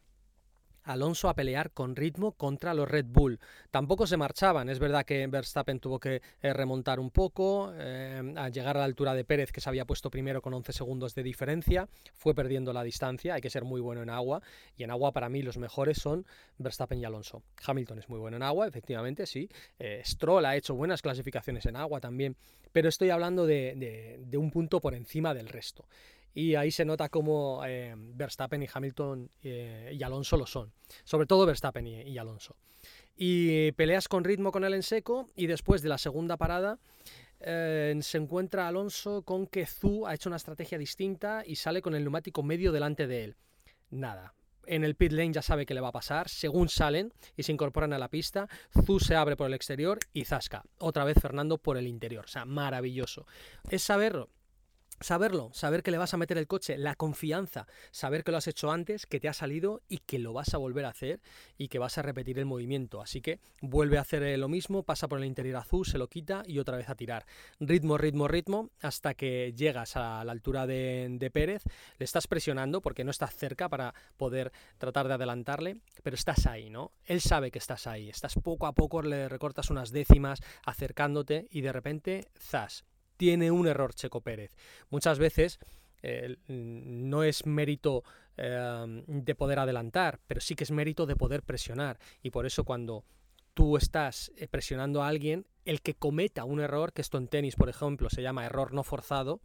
Alonso 0.83 1.29
a 1.29 1.33
pelear 1.33 1.71
con 1.71 1.95
ritmo 1.95 2.33
contra 2.33 2.73
los 2.73 2.89
Red 2.89 3.05
Bull. 3.07 3.39
Tampoco 3.71 4.07
se 4.07 4.17
marchaban, 4.17 4.69
es 4.69 4.79
verdad 4.79 5.05
que 5.05 5.25
Verstappen 5.27 5.79
tuvo 5.79 5.99
que 5.99 6.21
eh, 6.41 6.53
remontar 6.53 6.99
un 6.99 7.09
poco, 7.09 7.71
eh, 7.75 8.33
a 8.35 8.49
llegar 8.49 8.77
a 8.77 8.81
la 8.81 8.85
altura 8.85 9.13
de 9.13 9.23
Pérez, 9.23 9.51
que 9.51 9.61
se 9.61 9.69
había 9.69 9.85
puesto 9.85 10.09
primero 10.09 10.41
con 10.41 10.53
11 10.53 10.73
segundos 10.73 11.15
de 11.15 11.23
diferencia, 11.23 11.87
fue 12.13 12.35
perdiendo 12.35 12.73
la 12.73 12.83
distancia, 12.83 13.35
hay 13.35 13.41
que 13.41 13.49
ser 13.49 13.63
muy 13.63 13.81
bueno 13.81 14.03
en 14.03 14.09
agua, 14.09 14.41
y 14.75 14.83
en 14.83 14.91
agua 14.91 15.11
para 15.11 15.29
mí 15.29 15.41
los 15.41 15.57
mejores 15.57 15.97
son 15.97 16.25
Verstappen 16.57 16.99
y 16.99 17.05
Alonso. 17.05 17.43
Hamilton 17.65 17.99
es 17.99 18.09
muy 18.09 18.19
bueno 18.19 18.37
en 18.37 18.43
agua, 18.43 18.67
efectivamente, 18.67 19.25
sí, 19.25 19.49
eh, 19.79 20.01
Stroll 20.05 20.45
ha 20.45 20.55
hecho 20.55 20.75
buenas 20.75 21.01
clasificaciones 21.01 21.65
en 21.65 21.75
agua 21.75 21.99
también, 21.99 22.35
pero 22.71 22.89
estoy 22.89 23.09
hablando 23.11 23.45
de 23.45 24.37
un 24.37 24.51
punto 24.51 24.81
por 24.81 24.95
encima 24.95 25.33
del 25.33 25.47
resto 25.47 25.85
y 26.33 26.55
ahí 26.55 26.71
se 26.71 26.85
nota 26.85 27.09
cómo 27.09 27.61
eh, 27.65 27.93
Verstappen 27.95 28.63
y 28.63 28.67
Hamilton 28.71 29.29
eh, 29.43 29.91
y 29.93 30.03
Alonso 30.03 30.37
lo 30.37 30.45
son, 30.45 30.71
sobre 31.03 31.27
todo 31.27 31.45
Verstappen 31.45 31.85
y, 31.87 32.17
Alonso. 32.17 32.55
Y 33.15 33.71
peleas 33.73 34.07
con 34.07 34.23
ritmo 34.23 34.51
con 34.51 34.63
él 34.63 34.73
en 34.73 34.83
seco 34.83 35.29
y 35.35 35.47
después 35.47 35.81
de 35.81 35.89
la 35.89 35.97
segunda 35.97 36.37
parada 36.37 36.79
eh, 37.39 37.95
se 38.01 38.17
encuentra 38.17 38.67
Alonso 38.67 39.21
con 39.21 39.45
que 39.47 39.65
Zhu 39.65 40.07
ha 40.07 40.15
hecho 40.15 40.29
una 40.29 40.37
estrategia 40.37 40.77
distinta 40.77 41.43
y 41.45 41.55
sale 41.55 41.81
con 41.81 41.93
el 41.93 42.03
neumático 42.03 42.41
medio 42.41 42.71
delante 42.71 43.05
de 43.05 43.23
él. 43.25 43.35
Nada, 43.91 44.33
en 44.65 44.83
el 44.83 44.95
pit 44.95 45.11
lane 45.11 45.33
ya 45.33 45.41
sabe 45.41 45.65
qué 45.65 45.73
le 45.73 45.81
va 45.81 45.89
a 45.89 45.93
pasar. 45.93 46.29
Según 46.29 46.69
salen 46.69 47.13
y 47.37 47.43
se 47.43 47.51
incorporan 47.51 47.93
a 47.93 47.99
la 47.99 48.09
pista, 48.09 48.47
Zhu 48.85 48.99
se 48.99 49.15
abre 49.15 49.35
por 49.35 49.47
el 49.47 49.53
exterior 49.53 49.99
y 50.13 50.25
Zasca. 50.25 50.63
Otra 50.79 51.03
vez 51.03 51.17
Fernando 51.21 51.59
por 51.59 51.77
el 51.77 51.87
interior. 51.87 52.25
O 52.25 52.29
sea, 52.29 52.45
maravilloso. 52.45 53.27
Es 53.69 53.83
saber 53.83 54.27
Saberlo, 55.03 55.49
saber 55.51 55.83
que 55.83 55.91
le 55.91 55.97
vas 55.97 56.13
a 56.13 56.17
meter 56.17 56.37
el 56.37 56.47
coche, 56.47 56.77
la 56.77 56.95
confianza, 56.95 57.67
saber 57.91 58.23
que 58.23 58.31
lo 58.31 58.37
has 58.37 58.47
hecho 58.47 58.71
antes, 58.71 59.05
que 59.05 59.19
te 59.19 59.27
ha 59.27 59.33
salido 59.33 59.81
y 59.89 59.97
que 59.97 60.17
lo 60.17 60.31
vas 60.31 60.53
a 60.53 60.57
volver 60.57 60.85
a 60.85 60.89
hacer 60.89 61.19
y 61.57 61.67
que 61.67 61.77
vas 61.77 61.97
a 61.97 62.01
repetir 62.03 62.39
el 62.39 62.45
movimiento. 62.45 63.01
Así 63.01 63.19
que 63.19 63.41
vuelve 63.61 63.97
a 63.97 64.01
hacer 64.01 64.39
lo 64.39 64.47
mismo, 64.47 64.83
pasa 64.83 65.09
por 65.09 65.19
el 65.19 65.25
interior 65.25 65.57
azul, 65.57 65.85
se 65.85 65.97
lo 65.97 66.07
quita 66.07 66.43
y 66.47 66.57
otra 66.59 66.77
vez 66.77 66.87
a 66.87 66.95
tirar. 66.95 67.25
Ritmo, 67.59 67.97
ritmo, 67.97 68.29
ritmo, 68.29 68.69
hasta 68.81 69.13
que 69.13 69.53
llegas 69.53 69.97
a 69.97 70.23
la 70.23 70.31
altura 70.31 70.65
de, 70.65 71.07
de 71.11 71.29
Pérez, 71.29 71.63
le 71.97 72.05
estás 72.05 72.27
presionando 72.27 72.81
porque 72.81 73.03
no 73.03 73.11
estás 73.11 73.35
cerca 73.35 73.67
para 73.67 73.93
poder 74.15 74.53
tratar 74.77 75.09
de 75.09 75.15
adelantarle, 75.15 75.81
pero 76.01 76.15
estás 76.15 76.45
ahí, 76.45 76.69
¿no? 76.69 76.93
Él 77.03 77.19
sabe 77.19 77.51
que 77.51 77.59
estás 77.59 77.87
ahí, 77.87 78.09
estás 78.09 78.35
poco 78.35 78.67
a 78.67 78.73
poco, 78.73 79.01
le 79.01 79.27
recortas 79.27 79.69
unas 79.69 79.91
décimas 79.91 80.39
acercándote 80.65 81.47
y 81.51 81.59
de 81.59 81.73
repente, 81.73 82.27
zas, 82.39 82.85
tiene 83.17 83.51
un 83.51 83.67
error 83.67 83.93
Checo 83.93 84.21
Pérez. 84.21 84.51
Muchas 84.89 85.19
veces 85.19 85.59
eh, 86.01 86.37
no 86.47 87.23
es 87.23 87.45
mérito 87.45 88.03
eh, 88.37 89.03
de 89.07 89.35
poder 89.35 89.59
adelantar, 89.59 90.19
pero 90.27 90.41
sí 90.41 90.55
que 90.55 90.63
es 90.63 90.71
mérito 90.71 91.05
de 91.05 91.15
poder 91.15 91.43
presionar. 91.43 91.99
Y 92.21 92.31
por 92.31 92.45
eso 92.45 92.63
cuando 92.63 93.05
tú 93.53 93.77
estás 93.77 94.31
eh, 94.35 94.47
presionando 94.47 95.03
a 95.03 95.07
alguien, 95.07 95.45
el 95.65 95.81
que 95.81 95.93
cometa 95.93 96.43
un 96.43 96.59
error, 96.59 96.93
que 96.93 97.01
esto 97.01 97.17
en 97.17 97.27
tenis, 97.27 97.55
por 97.55 97.69
ejemplo, 97.69 98.09
se 98.09 98.21
llama 98.21 98.45
error 98.45 98.73
no 98.73 98.83
forzado, 98.83 99.41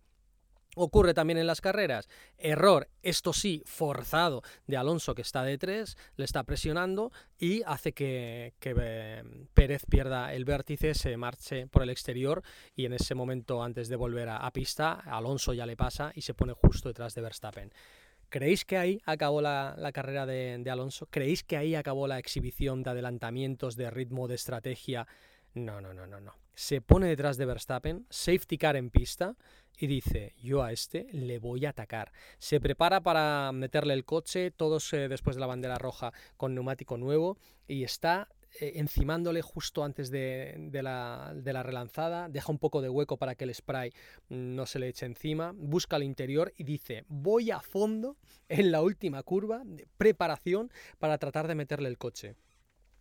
Ocurre 0.80 1.12
también 1.12 1.38
en 1.38 1.48
las 1.48 1.60
carreras. 1.60 2.08
Error, 2.38 2.88
esto 3.02 3.32
sí, 3.32 3.62
forzado 3.66 4.42
de 4.68 4.76
Alonso 4.76 5.16
que 5.16 5.22
está 5.22 5.42
de 5.42 5.58
tres, 5.58 5.96
le 6.16 6.24
está 6.24 6.44
presionando 6.44 7.10
y 7.36 7.62
hace 7.66 7.92
que, 7.92 8.54
eh, 8.60 9.22
Pérez 9.54 9.82
pierda 9.90 10.32
el 10.34 10.44
vértice, 10.44 10.94
se 10.94 11.16
marche 11.16 11.66
por 11.66 11.82
el 11.82 11.90
exterior 11.90 12.44
y 12.76 12.84
en 12.84 12.92
ese 12.92 13.16
momento 13.16 13.60
antes 13.60 13.88
de 13.88 13.96
volver 13.96 14.28
a, 14.28 14.48
pista, 14.52 14.92
Alonso 14.92 15.52
ya 15.52 15.66
le 15.66 15.76
pasa 15.76 16.12
y 16.14 16.22
se 16.22 16.34
pone 16.34 16.52
justo 16.52 16.88
detrás 16.88 17.14
de 17.16 17.22
Verstappen. 17.22 17.72
¿Creéis 18.28 18.64
que 18.64 18.76
ahí 18.76 19.00
acabó 19.04 19.40
la, 19.40 19.90
carrera 19.92 20.26
de, 20.26 20.58
de 20.58 20.70
Alonso? 20.70 21.08
¿Creéis 21.10 21.42
que 21.42 21.56
ahí 21.56 21.74
acabó 21.74 22.06
la 22.06 22.20
exhibición 22.20 22.84
de 22.84 22.90
adelantamientos, 22.90 23.74
de 23.74 23.90
ritmo, 23.90 24.28
de 24.28 24.36
estrategia? 24.36 25.08
No, 25.54 25.80
no, 25.80 25.92
no, 25.92 26.06
no, 26.06 26.20
no. 26.20 26.34
Se 26.54 26.80
pone 26.80 27.06
detrás 27.06 27.36
de 27.36 27.46
Verstappen, 27.46 28.06
safety 28.10 28.58
car 28.58 28.76
en 28.76 28.90
pista 28.90 29.36
y 29.78 29.86
dice, 29.86 30.34
yo 30.42 30.62
a 30.62 30.72
este 30.72 31.06
le 31.12 31.38
voy 31.38 31.66
a 31.66 31.70
atacar. 31.70 32.12
Se 32.38 32.60
prepara 32.60 33.00
para 33.00 33.52
meterle 33.52 33.94
el 33.94 34.04
coche, 34.04 34.50
todos 34.50 34.92
eh, 34.92 35.08
después 35.08 35.36
de 35.36 35.40
la 35.40 35.46
bandera 35.46 35.78
roja 35.78 36.12
con 36.36 36.54
neumático 36.54 36.96
nuevo 36.96 37.38
y 37.68 37.84
está 37.84 38.28
eh, 38.60 38.72
encimándole 38.76 39.40
justo 39.40 39.84
antes 39.84 40.10
de, 40.10 40.68
la, 40.82 41.32
de, 41.34 41.52
la, 41.52 41.62
relanzada, 41.62 42.28
deja 42.28 42.50
un 42.50 42.58
poco 42.58 42.80
de 42.80 42.88
hueco 42.88 43.18
para 43.18 43.34
que 43.36 43.44
el 43.44 43.54
spray 43.54 43.92
no 44.28 44.66
se 44.66 44.80
le 44.80 44.88
eche 44.88 45.06
encima, 45.06 45.52
busca 45.54 45.96
el 45.96 46.02
interior 46.02 46.52
y 46.56 46.64
dice, 46.64 47.04
voy 47.08 47.50
a 47.52 47.60
fondo 47.60 48.16
en 48.48 48.72
la 48.72 48.82
última 48.82 49.22
curva 49.22 49.62
de 49.64 49.86
preparación 49.96 50.72
para 50.98 51.18
tratar 51.18 51.46
de 51.46 51.54
meterle 51.54 51.88
el 51.88 51.98
coche. 51.98 52.34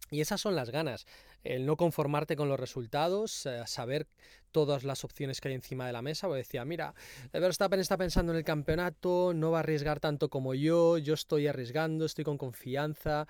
Y 0.10 0.22
esas 0.22 0.40
son 0.40 0.56
las 0.56 0.70
ganas, 0.70 1.06
el 1.44 1.66
no 1.66 1.76
conformarte 1.76 2.36
con 2.36 2.50
los 2.50 2.60
resultados, 2.60 3.46
eh, 3.46 3.62
saber 3.66 4.08
todas 4.52 4.84
las 4.84 5.04
opciones 5.04 5.42
que 5.42 5.50
hay 5.50 5.56
encima 5.56 5.86
de 5.86 5.94
la 5.94 6.02
mesa. 6.02 6.28
Porque 6.28 6.40
decía, 6.40 6.66
mira, 6.66 6.94
Verstappen 7.34 7.80
está 7.80 7.98
pensando 7.98 8.32
en 8.32 8.38
el 8.38 8.44
campeonato, 8.44 9.34
no 9.34 9.52
va 9.52 9.58
a 9.58 9.62
arriesgar 9.62 10.00
tanto 10.00 10.30
como 10.30 10.54
yo, 10.54 10.98
yo 10.98 11.14
estoy 11.14 11.48
arriesgando, 11.48 12.06
estoy 12.06 12.24
con 12.24 12.38
confianza. 12.38 13.28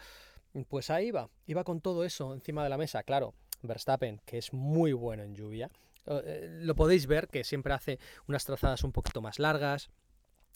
Pues 0.69 0.89
ahí 0.89 1.11
va, 1.11 1.29
iba 1.45 1.63
con 1.63 1.81
todo 1.81 2.03
eso 2.03 2.33
encima 2.33 2.63
de 2.63 2.69
la 2.69 2.77
mesa. 2.77 3.03
Claro, 3.03 3.33
Verstappen, 3.61 4.21
que 4.25 4.37
es 4.37 4.53
muy 4.53 4.93
bueno 4.93 5.23
en 5.23 5.35
lluvia, 5.35 5.69
eh, 6.07 6.59
lo 6.61 6.75
podéis 6.75 7.05
ver 7.05 7.27
que 7.27 7.43
siempre 7.43 7.73
hace 7.73 7.99
unas 8.27 8.45
trazadas 8.45 8.83
un 8.83 8.91
poquito 8.91 9.21
más 9.21 9.39
largas, 9.39 9.89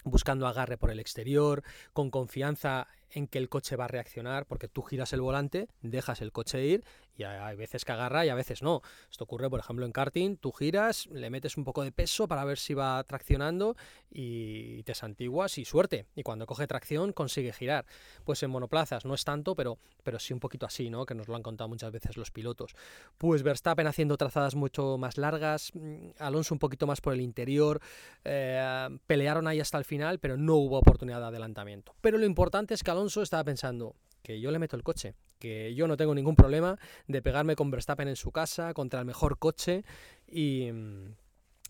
buscando 0.03 0.47
agarre 0.47 0.77
por 0.77 0.91
el 0.91 0.99
exterior, 0.99 1.63
con 1.93 2.09
confianza 2.09 2.87
en 3.09 3.27
que 3.27 3.37
el 3.37 3.49
coche 3.49 3.75
va 3.75 3.85
a 3.85 3.89
reaccionar, 3.89 4.45
porque 4.45 4.67
tú 4.67 4.81
giras 4.81 5.13
el 5.13 5.21
volante, 5.21 5.67
dejas 5.81 6.21
el 6.21 6.31
coche 6.31 6.65
ir 6.65 6.83
y 7.17 7.23
hay 7.23 7.55
veces 7.55 7.85
que 7.85 7.91
agarra 7.91 8.25
y 8.25 8.29
a 8.29 8.35
veces 8.35 8.63
no. 8.63 8.81
Esto 9.09 9.25
ocurre, 9.25 9.49
por 9.49 9.59
ejemplo, 9.59 9.85
en 9.85 9.91
karting, 9.91 10.37
tú 10.37 10.51
giras, 10.51 11.07
le 11.07 11.29
metes 11.29 11.57
un 11.57 11.63
poco 11.63 11.83
de 11.83 11.91
peso 11.91 12.27
para 12.27 12.45
ver 12.45 12.57
si 12.57 12.73
va 12.73 13.03
traccionando 13.03 13.75
y 14.09 14.83
te 14.83 14.95
santiguas 14.95 15.57
y 15.57 15.65
suerte. 15.65 16.05
Y 16.15 16.23
cuando 16.23 16.45
coge 16.45 16.67
tracción 16.67 17.13
consigue 17.13 17.53
girar. 17.53 17.85
Pues 18.23 18.41
en 18.43 18.49
monoplazas 18.49 19.05
no 19.05 19.13
es 19.13 19.23
tanto, 19.23 19.55
pero, 19.55 19.77
pero 20.03 20.19
sí 20.19 20.33
un 20.33 20.39
poquito 20.39 20.65
así, 20.65 20.89
¿no? 20.89 21.05
Que 21.05 21.15
nos 21.15 21.27
lo 21.27 21.35
han 21.35 21.43
contado 21.43 21.67
muchas 21.67 21.91
veces 21.91 22.17
los 22.17 22.31
pilotos. 22.31 22.75
Pues 23.17 23.43
Verstappen 23.43 23.87
haciendo 23.87 24.17
trazadas 24.17 24.55
mucho 24.55 24.97
más 24.97 25.17
largas, 25.17 25.71
mm, 25.73 26.11
Alonso 26.19 26.55
un 26.55 26.59
poquito 26.59 26.87
más 26.87 27.01
por 27.01 27.13
el 27.13 27.21
interior, 27.21 27.81
eh, 28.23 28.87
pelearon 29.05 29.47
ahí 29.47 29.59
hasta 29.59 29.77
el 29.77 29.85
final, 29.85 30.19
pero 30.19 30.37
no 30.37 30.55
hubo 30.55 30.77
oportunidad 30.79 31.19
de 31.19 31.27
adelantamiento. 31.27 31.93
Pero 32.01 32.17
lo 32.17 32.25
importante 32.25 32.73
es 32.73 32.83
que 32.83 32.91
Alonso 32.91 33.01
Alonso 33.01 33.23
estaba 33.23 33.43
pensando 33.43 33.95
que 34.21 34.39
yo 34.39 34.51
le 34.51 34.59
meto 34.59 34.75
el 34.75 34.83
coche, 34.83 35.15
que 35.39 35.73
yo 35.75 35.87
no 35.87 35.97
tengo 35.97 36.15
ningún 36.15 36.35
problema 36.35 36.77
de 37.07 37.21
pegarme 37.21 37.55
con 37.55 37.71
Verstappen 37.71 38.07
en 38.07 38.15
su 38.15 38.31
casa, 38.31 38.73
contra 38.73 38.99
el 38.99 39.05
mejor 39.05 39.39
coche 39.39 39.83
y, 40.27 40.67
en 40.67 41.17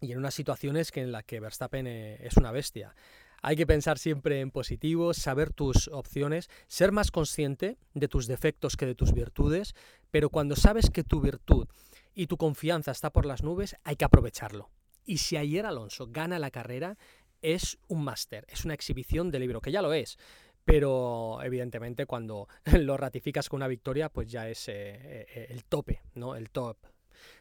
unas 0.02 0.34
situaciones 0.34 0.92
que 0.92 1.02
en 1.02 1.12
las 1.12 1.24
que 1.24 1.40
Verstappen 1.40 1.88
eh, 1.88 2.18
es 2.22 2.38
una 2.38 2.52
bestia. 2.52 2.96
Hay 3.44 3.56
que 3.56 3.66
pensar 3.66 3.98
siempre 3.98 4.40
en 4.40 4.52
positivo, 4.52 5.14
saber 5.16 5.52
tus 5.52 5.88
opciones, 5.88 6.50
ser 6.68 6.92
más 6.92 7.10
consciente 7.10 7.78
de 7.96 8.08
tus 8.08 8.28
defectos 8.28 8.78
que 8.78 8.86
de 8.86 8.94
tus 8.94 9.14
virtudes, 9.14 9.74
pero 10.12 10.30
cuando 10.30 10.56
sabes 10.56 10.92
que 10.92 11.04
tu 11.04 11.22
virtud 11.22 11.68
y 12.14 12.28
tu 12.28 12.38
confianza 12.38 12.92
está 12.92 13.12
por 13.12 13.26
las 13.26 13.42
nubes, 13.42 13.76
hay 13.84 13.96
que 13.96 14.06
aprovecharlo. 14.06 14.70
Y 15.06 15.18
si 15.18 15.38
ayer 15.38 15.66
Alonso 15.66 16.08
gana 16.12 16.38
la 16.38 16.52
carrera, 16.52 16.98
es 17.42 17.80
un 17.88 18.04
máster, 18.04 18.46
es 18.48 18.66
una 18.66 18.76
exhibición 18.76 19.32
de 19.32 19.40
libro, 19.40 19.62
que 19.62 19.72
ya 19.72 19.82
lo 19.82 19.94
es, 19.94 20.20
pero 20.66 21.40
evidentemente 21.44 22.06
cuando 22.06 22.48
lo 22.80 22.98
ratificas 22.98 23.50
con 23.50 23.58
una 23.58 23.68
victoria, 23.68 24.10
pues 24.10 24.30
ya 24.30 24.50
es 24.50 24.68
eh, 24.68 24.74
eh, 24.74 25.48
el 25.50 25.64
tope, 25.66 26.02
¿no? 26.16 26.36
El 26.36 26.50
top. 26.50 26.78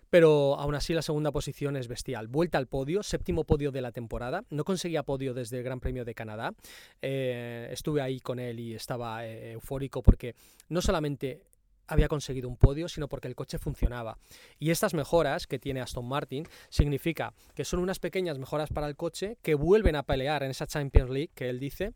Pero 0.09 0.57
aún 0.59 0.75
así 0.75 0.93
la 0.93 1.03
segunda 1.03 1.31
posición 1.31 1.77
es 1.77 1.87
bestial. 1.87 2.27
Vuelta 2.27 2.59
al 2.59 2.67
podio, 2.67 3.05
séptimo 3.05 3.45
podio 3.45 3.71
de 3.71 3.81
la 3.81 3.93
temporada. 3.93 4.43
No 4.51 4.65
conseguía 4.65 5.05
podio 5.05 5.35
desde 5.35 5.59
el 5.59 5.63
Gran 5.63 5.79
Premio 5.79 6.05
de 6.05 6.15
Canadá. 6.15 6.53
Eh, 7.01 7.69
estuve 7.71 8.03
ahí 8.03 8.19
con 8.19 8.41
él 8.41 8.59
y 8.59 8.75
estaba 8.75 9.25
eufórico 9.25 10.03
porque 10.03 10.35
no 10.69 10.83
solamente 10.83 11.45
había 11.91 12.09
conseguido 12.09 12.49
un 12.49 12.57
podio, 12.57 12.89
sino 12.89 13.09
porque 13.09 13.29
el 13.29 13.35
coche 13.35 13.59
funcionaba. 13.59 14.19
Y 14.59 14.71
estas 14.71 14.95
mejoras 14.95 15.47
que 15.47 15.59
tiene 15.59 15.81
Aston 15.81 16.07
Martin 16.07 16.47
significa 16.69 17.35
que 17.55 17.65
son 17.65 17.81
unas 17.81 17.99
pequeñas 17.99 18.39
mejoras 18.39 18.71
para 18.71 18.87
el 18.87 18.97
coche 18.97 19.39
que 19.43 19.55
vuelven 19.55 19.97
a 19.97 20.05
pelear 20.05 20.43
en 20.43 20.51
esa 20.51 20.67
Champions 20.67 21.11
League 21.11 21.31
que 21.35 21.49
él 21.49 21.59
dice, 21.59 21.93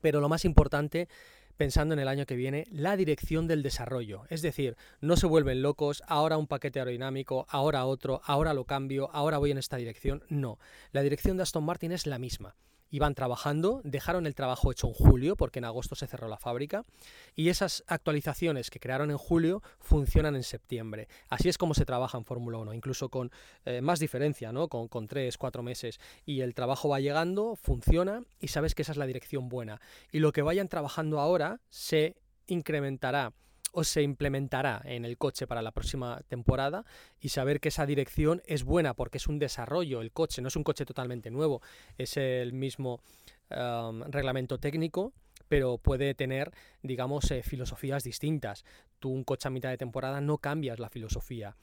pero 0.00 0.20
lo 0.20 0.28
más 0.28 0.44
importante 0.44 1.08
pensando 1.56 1.92
en 1.92 2.00
el 2.00 2.08
año 2.08 2.24
que 2.24 2.36
viene, 2.36 2.64
la 2.70 2.96
dirección 2.96 3.46
del 3.46 3.62
desarrollo. 3.62 4.22
Es 4.30 4.40
decir, 4.40 4.78
no 5.02 5.16
se 5.16 5.26
vuelven 5.26 5.60
locos, 5.60 6.02
ahora 6.06 6.38
un 6.38 6.46
paquete 6.46 6.78
aerodinámico, 6.78 7.44
ahora 7.50 7.84
otro, 7.84 8.22
ahora 8.24 8.54
lo 8.54 8.64
cambio, 8.64 9.10
ahora 9.12 9.36
voy 9.36 9.50
en 9.50 9.58
esta 9.58 9.76
dirección. 9.76 10.24
No, 10.30 10.58
la 10.92 11.02
dirección 11.02 11.36
de 11.36 11.42
Aston 11.42 11.64
Martin 11.64 11.92
es 11.92 12.06
la 12.06 12.18
misma 12.18 12.56
iban 12.90 13.14
trabajando, 13.14 13.80
dejaron 13.84 14.26
el 14.26 14.34
trabajo 14.34 14.70
hecho 14.70 14.88
en 14.88 14.94
julio, 14.94 15.36
porque 15.36 15.58
en 15.58 15.64
agosto 15.64 15.94
se 15.94 16.06
cerró 16.06 16.28
la 16.28 16.36
fábrica, 16.36 16.84
y 17.34 17.48
esas 17.48 17.84
actualizaciones 17.86 18.70
que 18.70 18.80
crearon 18.80 19.10
en 19.10 19.18
julio 19.18 19.62
funcionan 19.78 20.36
en 20.36 20.42
septiembre. 20.42 21.08
Así 21.28 21.48
es 21.48 21.58
como 21.58 21.74
se 21.74 21.84
trabaja 21.84 22.18
en 22.18 22.24
Fórmula 22.24 22.58
1, 22.58 22.74
incluso 22.74 23.08
con 23.08 23.30
eh, 23.64 23.80
más 23.80 24.00
diferencia, 24.00 24.52
¿no? 24.52 24.68
Con, 24.68 24.88
con 24.88 25.06
tres, 25.06 25.38
cuatro 25.38 25.62
meses, 25.62 26.00
y 26.26 26.40
el 26.40 26.54
trabajo 26.54 26.88
va 26.88 27.00
llegando, 27.00 27.56
funciona, 27.56 28.22
y 28.40 28.48
sabes 28.48 28.74
que 28.74 28.82
esa 28.82 28.92
es 28.92 28.98
la 28.98 29.06
dirección 29.06 29.48
buena. 29.48 29.80
Y 30.12 30.18
lo 30.18 30.32
que 30.32 30.42
vayan 30.42 30.68
trabajando 30.68 31.20
ahora 31.20 31.60
se 31.68 32.16
incrementará 32.46 33.32
o 33.72 33.84
se 33.84 34.02
implementará 34.02 34.82
en 34.84 35.04
el 35.04 35.16
coche 35.18 35.46
para 35.46 35.62
la 35.62 35.72
próxima 35.72 36.20
temporada 36.28 36.84
y 37.20 37.30
saber 37.30 37.60
que 37.60 37.68
esa 37.68 37.86
dirección 37.86 38.42
es 38.46 38.64
buena 38.64 38.94
porque 38.94 39.18
es 39.18 39.26
un 39.26 39.38
desarrollo, 39.38 40.00
el 40.00 40.12
coche 40.12 40.42
no 40.42 40.48
es 40.48 40.56
un 40.56 40.64
coche 40.64 40.84
totalmente 40.84 41.30
nuevo, 41.30 41.62
es 41.98 42.16
el 42.16 42.52
mismo 42.52 43.00
reglamento 43.50 44.58
técnico 44.58 45.12
pero 45.50 45.78
puede 45.78 46.14
tener, 46.14 46.52
digamos, 46.80 47.28
eh, 47.32 47.42
filosofías 47.42 48.04
distintas. 48.04 48.64
Tú 49.00 49.10
un 49.10 49.24
coche 49.24 49.48
a 49.48 49.50
mitad 49.50 49.68
de 49.68 49.78
temporada 49.78 50.20
no 50.20 50.38
cambias 50.38 50.78
la 50.78 50.88
filosofía 50.88 51.56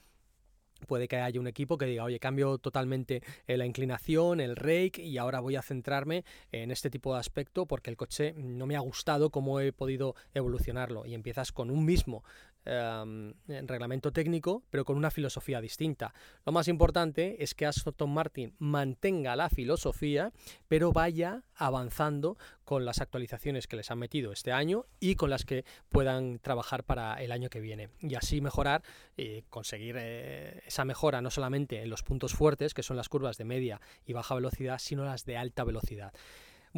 puede 0.86 1.08
que 1.08 1.16
haya 1.16 1.40
un 1.40 1.46
equipo 1.46 1.78
que 1.78 1.86
diga, 1.86 2.04
oye, 2.04 2.18
cambio 2.18 2.58
totalmente 2.58 3.22
eh, 3.46 3.56
la 3.56 3.66
inclinación, 3.66 4.40
el 4.40 4.56
rake 4.56 5.02
y 5.02 5.18
ahora 5.18 5.40
voy 5.40 5.56
a 5.56 5.62
centrarme 5.62 6.24
en 6.52 6.70
este 6.70 6.90
tipo 6.90 7.14
de 7.14 7.20
aspecto 7.20 7.66
porque 7.66 7.90
el 7.90 7.96
coche 7.96 8.34
no 8.36 8.66
me 8.66 8.76
ha 8.76 8.80
gustado 8.80 9.30
cómo 9.30 9.60
he 9.60 9.72
podido 9.72 10.14
evolucionarlo 10.34 11.06
y 11.06 11.14
empiezas 11.14 11.52
con 11.52 11.70
un 11.70 11.84
mismo 11.84 12.22
Em, 12.70 13.32
reglamento 13.66 14.12
técnico, 14.12 14.62
pero 14.68 14.84
con 14.84 14.98
una 14.98 15.10
filosofía 15.10 15.58
distinta. 15.58 16.12
Lo 16.44 16.52
más 16.52 16.68
importante 16.68 17.42
es 17.42 17.54
que 17.54 17.64
Aston 17.64 18.10
Martin 18.10 18.54
mantenga 18.58 19.36
la 19.36 19.48
filosofía, 19.48 20.32
pero 20.68 20.92
vaya 20.92 21.44
avanzando 21.54 22.36
con 22.64 22.84
las 22.84 23.00
actualizaciones 23.00 23.68
que 23.68 23.76
les 23.76 23.90
han 23.90 23.98
metido 23.98 24.32
este 24.32 24.52
año 24.52 24.84
y 25.00 25.14
con 25.14 25.30
las 25.30 25.46
que 25.46 25.64
puedan 25.88 26.40
trabajar 26.40 26.84
para 26.84 27.14
el 27.22 27.32
año 27.32 27.48
que 27.48 27.60
viene. 27.60 27.88
Y 28.00 28.16
así 28.16 28.42
mejorar 28.42 28.82
y 29.16 29.40
conseguir 29.48 29.96
eh, 29.98 30.60
esa 30.66 30.84
mejora 30.84 31.22
no 31.22 31.30
solamente 31.30 31.80
en 31.80 31.88
los 31.88 32.02
puntos 32.02 32.34
fuertes, 32.34 32.74
que 32.74 32.82
son 32.82 32.98
las 32.98 33.08
curvas 33.08 33.38
de 33.38 33.46
media 33.46 33.80
y 34.04 34.12
baja 34.12 34.34
velocidad, 34.34 34.78
sino 34.78 35.06
las 35.06 35.24
de 35.24 35.38
alta 35.38 35.64
velocidad. 35.64 36.12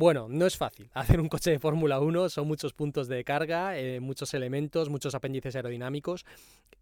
Bueno, 0.01 0.29
no 0.31 0.47
es 0.47 0.57
fácil. 0.57 0.89
Hacer 0.95 1.21
un 1.21 1.29
coche 1.29 1.51
de 1.51 1.59
Fórmula 1.59 2.01
1 2.01 2.31
son 2.31 2.49
muchos 2.49 2.73
puntos 2.73 3.07
de 3.07 3.23
carga, 3.23 3.77
eh, 3.77 4.01
muchos 4.01 4.33
elementos, 4.33 4.89
muchos 4.89 5.15
apéndices 5.15 5.55
aerodinámicos 5.55 6.25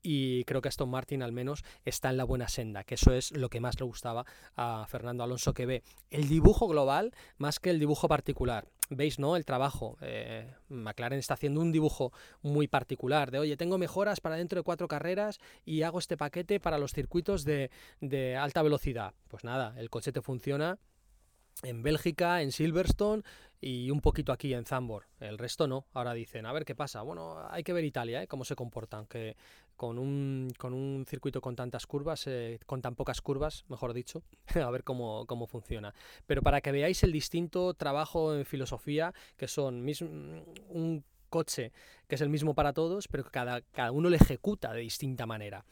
y 0.00 0.44
creo 0.44 0.62
que 0.62 0.68
Aston 0.68 0.88
Martin 0.88 1.24
al 1.24 1.32
menos 1.32 1.64
está 1.84 2.10
en 2.10 2.16
la 2.16 2.22
buena 2.22 2.46
senda, 2.46 2.84
que 2.84 2.94
eso 2.94 3.12
es 3.12 3.32
lo 3.32 3.50
que 3.50 3.58
más 3.58 3.80
le 3.80 3.86
gustaba 3.86 4.24
a 4.54 4.86
Fernando 4.88 5.24
Alonso 5.24 5.52
que 5.52 5.66
ve 5.66 5.82
el 6.10 6.28
dibujo 6.28 6.68
global 6.68 7.12
más 7.38 7.58
que 7.58 7.70
el 7.70 7.80
dibujo 7.80 8.06
particular. 8.06 8.68
Veis, 8.88 9.18
¿no? 9.18 9.34
El 9.34 9.44
trabajo. 9.44 9.98
Eh, 10.00 10.54
McLaren 10.68 11.18
está 11.18 11.34
haciendo 11.34 11.60
un 11.60 11.72
dibujo 11.72 12.12
muy 12.42 12.68
particular 12.68 13.32
de, 13.32 13.40
oye, 13.40 13.56
tengo 13.56 13.78
mejoras 13.78 14.20
para 14.20 14.36
dentro 14.36 14.60
de 14.60 14.62
cuatro 14.62 14.86
carreras 14.86 15.40
y 15.64 15.82
hago 15.82 15.98
este 15.98 16.16
paquete 16.16 16.60
para 16.60 16.78
los 16.78 16.92
circuitos 16.92 17.44
de, 17.44 17.72
de 18.00 18.36
alta 18.36 18.62
velocidad. 18.62 19.12
Pues 19.26 19.42
nada, 19.42 19.74
el 19.76 19.90
coche 19.90 20.12
te 20.12 20.22
funciona 20.22 20.78
en 21.62 21.82
Bélgica, 21.82 22.42
en 22.42 22.52
Silverstone 22.52 23.22
y 23.60 23.90
un 23.90 24.00
poquito 24.00 24.32
aquí 24.32 24.54
en 24.54 24.64
Zambor. 24.64 25.06
El 25.20 25.38
resto 25.38 25.66
no. 25.66 25.86
Ahora 25.92 26.14
dicen, 26.14 26.46
a 26.46 26.52
ver 26.52 26.64
qué 26.64 26.74
pasa. 26.74 27.02
Bueno, 27.02 27.36
hay 27.50 27.62
que 27.64 27.72
ver 27.72 27.84
Italia, 27.84 28.22
¿eh? 28.22 28.28
cómo 28.28 28.44
se 28.44 28.54
comportan. 28.54 29.06
Que 29.06 29.36
con 29.76 29.98
un, 29.98 30.52
con 30.58 30.74
un 30.74 31.04
circuito 31.08 31.40
con 31.40 31.56
tantas 31.56 31.86
curvas, 31.86 32.26
eh, 32.26 32.58
con 32.66 32.82
tan 32.82 32.94
pocas 32.94 33.20
curvas, 33.20 33.64
mejor 33.68 33.92
dicho, 33.92 34.22
a 34.54 34.70
ver 34.70 34.84
cómo, 34.84 35.26
cómo 35.26 35.46
funciona. 35.46 35.94
Pero 36.26 36.42
para 36.42 36.60
que 36.60 36.72
veáis 36.72 37.02
el 37.02 37.12
distinto 37.12 37.74
trabajo 37.74 38.34
en 38.34 38.44
filosofía, 38.44 39.14
que 39.36 39.48
son 39.48 39.84
un 40.68 41.04
coche 41.28 41.72
que 42.06 42.14
es 42.14 42.20
el 42.20 42.28
mismo 42.28 42.54
para 42.54 42.72
todos, 42.72 43.08
pero 43.08 43.24
que 43.24 43.30
cada, 43.30 43.60
cada 43.60 43.92
uno 43.92 44.08
lo 44.08 44.16
ejecuta 44.16 44.72
de 44.72 44.80
distinta 44.80 45.26
manera. 45.26 45.64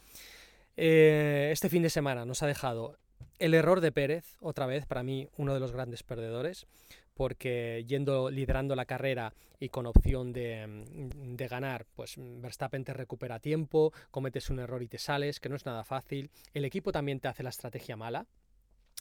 Eh, 0.77 1.49
este 1.53 1.70
fin 1.70 1.83
de 1.83 1.90
semana 1.90 2.27
nos 2.27 2.42
ha 2.42 2.46
dejado 2.46 2.99
el 3.38 3.55
error 3.55 3.81
de 3.81 3.92
Pérez, 3.92 4.37
otra 4.40 4.66
vez, 4.66 4.87
para 4.87 5.02
mí, 5.02 5.29
uno 5.37 5.55
de 5.55 5.61
los 5.61 5.72
grandes 5.72 6.02
perdedores, 6.02 6.66
porque 7.14 7.85
yendo 7.87 8.31
liderando 8.31 8.76
la 8.76 8.85
carrera 8.85 9.33
y 9.59 9.70
con 9.70 9.87
opción 9.87 10.33
de, 10.33 10.85
de, 10.87 11.48
ganar, 11.48 11.87
pues 11.94 12.14
Verstappen 12.18 12.85
te 12.85 12.92
recupera 12.92 13.38
tiempo, 13.38 13.92
cometes 14.11 14.50
un 14.50 14.59
error 14.59 14.83
y 14.83 14.88
te 14.88 14.98
sales, 14.98 15.40
que 15.40 15.48
no 15.48 15.57
es 15.57 15.64
nada 15.64 15.85
fácil. 15.85 16.31
El 16.52 16.64
equipo 16.64 16.92
también 16.92 17.20
te 17.20 17.29
hace 17.29 17.42
la 17.42 17.50
estrategia 17.50 17.96
mala. 17.96 18.26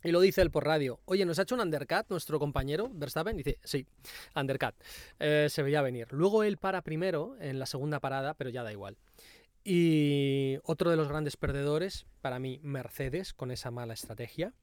Y 0.04 0.12
lo 0.12 0.22
dice 0.22 0.42
él 0.42 0.52
por 0.52 0.66
radio. 0.66 1.00
Oye, 1.06 1.26
¿nos 1.26 1.40
ha 1.40 1.44
hecho 1.44 1.56
un 1.56 1.62
undercut 1.62 2.06
nuestro 2.10 2.38
compañero 2.38 2.92
Verstappen? 2.94 3.36
Dice, 3.36 3.58
sí, 3.64 3.88
undercut. 4.36 4.76
Eh, 5.20 5.48
se 5.50 5.64
veía 5.64 5.82
venir. 5.82 6.08
Luego 6.12 6.44
él 6.44 6.58
para 6.58 6.84
primero 6.84 7.36
en 7.40 7.58
la 7.58 7.66
segunda 7.66 8.00
parada, 8.00 8.36
pero 8.36 8.52
ya 8.52 8.62
da 8.62 8.72
igual. 8.72 8.98
Y 9.68 10.60
otro 10.64 10.92
de 10.92 10.96
los 10.96 11.10
grandes 11.10 11.38
perdedores, 11.38 12.06
para 12.22 12.38
mí, 12.38 12.60
Mercedes, 12.62 13.34
con 13.34 13.50
esa 13.50 13.72
mala 13.72 13.96
estrategia. 13.96 14.54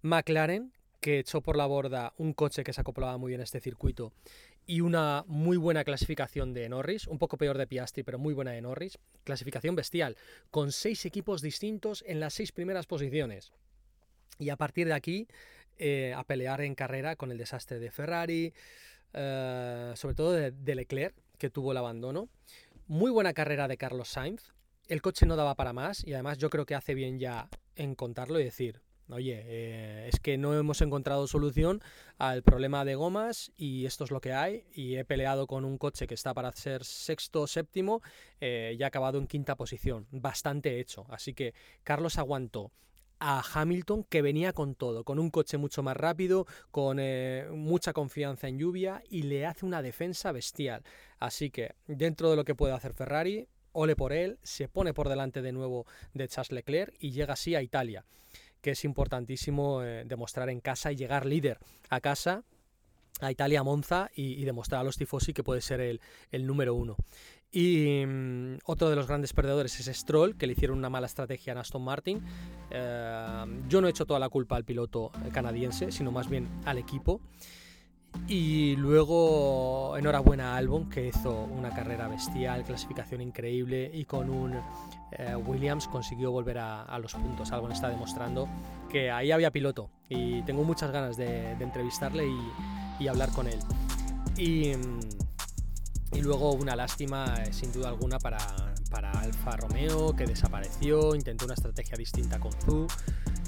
McLaren, 0.00 0.72
que 1.00 1.18
echó 1.18 1.42
por 1.42 1.56
la 1.56 1.66
borda 1.66 2.14
un 2.16 2.32
coche 2.32 2.64
que 2.64 2.72
se 2.72 2.80
acoplaba 2.80 3.18
muy 3.18 3.28
bien 3.28 3.42
a 3.42 3.44
este 3.44 3.60
circuito 3.60 4.14
y 4.66 4.80
una 4.80 5.24
muy 5.26 5.58
buena 5.58 5.84
clasificación 5.84 6.54
de 6.54 6.68
Norris, 6.70 7.06
un 7.06 7.18
poco 7.18 7.36
peor 7.36 7.58
de 7.58 7.66
Piastri, 7.66 8.02
pero 8.02 8.18
muy 8.18 8.32
buena 8.32 8.52
de 8.52 8.62
Norris. 8.62 8.98
Clasificación 9.24 9.74
bestial, 9.74 10.16
con 10.50 10.72
seis 10.72 11.04
equipos 11.04 11.42
distintos 11.42 12.02
en 12.06 12.18
las 12.18 12.32
seis 12.32 12.50
primeras 12.50 12.86
posiciones. 12.86 13.52
Y 14.38 14.48
a 14.48 14.56
partir 14.56 14.86
de 14.86 14.94
aquí, 14.94 15.28
eh, 15.76 16.14
a 16.16 16.24
pelear 16.24 16.62
en 16.62 16.74
carrera 16.74 17.14
con 17.16 17.30
el 17.30 17.36
desastre 17.36 17.78
de 17.78 17.90
Ferrari, 17.90 18.54
eh, 19.12 19.92
sobre 19.96 20.14
todo 20.14 20.32
de 20.32 20.74
Leclerc, 20.74 21.14
que 21.36 21.50
tuvo 21.50 21.72
el 21.72 21.78
abandono. 21.78 22.28
Muy 22.90 23.12
buena 23.12 23.34
carrera 23.34 23.68
de 23.68 23.76
Carlos 23.76 24.08
Sainz. 24.08 24.52
El 24.88 25.00
coche 25.00 25.24
no 25.24 25.36
daba 25.36 25.54
para 25.54 25.72
más 25.72 26.04
y 26.04 26.12
además 26.12 26.38
yo 26.38 26.50
creo 26.50 26.66
que 26.66 26.74
hace 26.74 26.92
bien 26.92 27.20
ya 27.20 27.48
en 27.76 27.94
contarlo 27.94 28.40
y 28.40 28.42
decir, 28.42 28.82
oye, 29.08 29.44
eh, 29.44 30.08
es 30.08 30.18
que 30.18 30.36
no 30.38 30.58
hemos 30.58 30.80
encontrado 30.80 31.28
solución 31.28 31.80
al 32.18 32.42
problema 32.42 32.84
de 32.84 32.96
gomas 32.96 33.52
y 33.56 33.86
esto 33.86 34.02
es 34.02 34.10
lo 34.10 34.20
que 34.20 34.32
hay 34.32 34.64
y 34.74 34.96
he 34.96 35.04
peleado 35.04 35.46
con 35.46 35.64
un 35.64 35.78
coche 35.78 36.08
que 36.08 36.14
está 36.14 36.34
para 36.34 36.50
ser 36.50 36.84
sexto 36.84 37.42
o 37.42 37.46
séptimo 37.46 38.02
eh, 38.40 38.74
y 38.76 38.82
ha 38.82 38.88
acabado 38.88 39.18
en 39.20 39.28
quinta 39.28 39.54
posición, 39.54 40.08
bastante 40.10 40.80
hecho. 40.80 41.06
Así 41.10 41.32
que 41.32 41.54
Carlos 41.84 42.18
aguantó 42.18 42.72
a 43.20 43.42
Hamilton 43.54 44.04
que 44.04 44.22
venía 44.22 44.52
con 44.52 44.74
todo, 44.74 45.04
con 45.04 45.18
un 45.18 45.30
coche 45.30 45.58
mucho 45.58 45.82
más 45.82 45.96
rápido, 45.96 46.46
con 46.70 46.98
eh, 46.98 47.46
mucha 47.52 47.92
confianza 47.92 48.48
en 48.48 48.58
lluvia 48.58 49.02
y 49.08 49.22
le 49.22 49.46
hace 49.46 49.66
una 49.66 49.82
defensa 49.82 50.32
bestial. 50.32 50.82
Así 51.18 51.50
que 51.50 51.74
dentro 51.86 52.30
de 52.30 52.36
lo 52.36 52.44
que 52.44 52.54
puede 52.54 52.74
hacer 52.74 52.94
Ferrari, 52.94 53.46
ole 53.72 53.94
por 53.94 54.12
él, 54.12 54.38
se 54.42 54.68
pone 54.68 54.94
por 54.94 55.08
delante 55.08 55.42
de 55.42 55.52
nuevo 55.52 55.86
de 56.14 56.26
Charles 56.28 56.52
Leclerc 56.52 56.94
y 56.98 57.12
llega 57.12 57.34
así 57.34 57.54
a 57.54 57.62
Italia, 57.62 58.04
que 58.62 58.72
es 58.72 58.84
importantísimo 58.84 59.82
eh, 59.82 60.04
demostrar 60.06 60.48
en 60.48 60.60
casa 60.60 60.90
y 60.90 60.96
llegar 60.96 61.26
líder 61.26 61.58
a 61.90 62.00
casa 62.00 62.42
a 63.20 63.30
Italia, 63.30 63.62
Monza 63.62 64.10
y, 64.14 64.44
demostrar 64.44 64.80
a 64.80 64.84
los 64.84 64.96
tifosi 64.96 65.34
que 65.34 65.44
puede 65.44 65.60
ser 65.60 65.80
el, 65.80 66.00
el 66.30 66.46
número 66.46 66.74
uno. 66.74 66.96
Y 67.52 68.04
mm, 68.06 68.58
otro 68.64 68.90
de 68.90 68.96
los 68.96 69.06
grandes 69.06 69.32
perdedores 69.32 69.78
es 69.80 69.96
Stroll, 69.96 70.36
que 70.36 70.46
le 70.46 70.52
hicieron 70.52 70.78
una 70.78 70.90
mala 70.90 71.06
estrategia 71.06 71.52
a 71.54 71.60
Aston 71.60 71.82
Martin. 71.82 72.22
Eh, 72.70 73.44
yo 73.68 73.80
no 73.80 73.88
he 73.88 73.90
hecho 73.90 74.06
toda 74.06 74.20
la 74.20 74.28
culpa 74.28 74.56
al 74.56 74.64
piloto 74.64 75.10
canadiense, 75.32 75.90
sino 75.90 76.12
más 76.12 76.28
bien 76.28 76.48
al 76.64 76.78
equipo. 76.78 77.20
Y 78.26 78.74
luego, 78.76 79.96
enhorabuena 79.96 80.54
a 80.54 80.56
Albon, 80.56 80.88
que 80.88 81.08
hizo 81.08 81.44
una 81.44 81.70
carrera 81.70 82.08
bestial, 82.08 82.64
clasificación 82.64 83.20
increíble 83.20 83.88
y 83.92 84.04
con 84.04 84.30
un 84.30 84.54
eh, 85.12 85.36
Williams 85.36 85.86
consiguió 85.86 86.32
volver 86.32 86.58
a, 86.58 86.98
los 86.98 87.14
puntos. 87.14 87.52
Albon 87.52 87.72
está 87.72 87.88
demostrando 87.88 88.48
que 88.88 89.12
ahí 89.12 89.30
había 89.30 89.52
piloto 89.52 89.90
y 90.08 90.42
tengo 90.42 90.64
muchas 90.64 90.90
ganas 90.90 91.16
de, 91.16 91.52
entrevistarle 91.52 92.26
y 92.98 93.06
hablar 93.06 93.30
con 93.30 93.46
él. 93.46 93.58
Y, 94.36 94.72
y 96.12 96.20
luego 96.22 96.52
una 96.52 96.74
lástima, 96.74 97.34
eh, 97.38 97.52
sin 97.52 97.72
duda 97.72 97.88
alguna, 97.88 98.18
para, 98.18 98.38
para 98.90 99.10
Alfa 99.12 99.56
Romeo, 99.56 100.14
que 100.16 100.26
desapareció, 100.26 101.14
intentó 101.14 101.44
una 101.44 101.54
estrategia 101.54 101.96
distinta 101.96 102.40
con 102.40 102.52
Zu. 102.52 102.86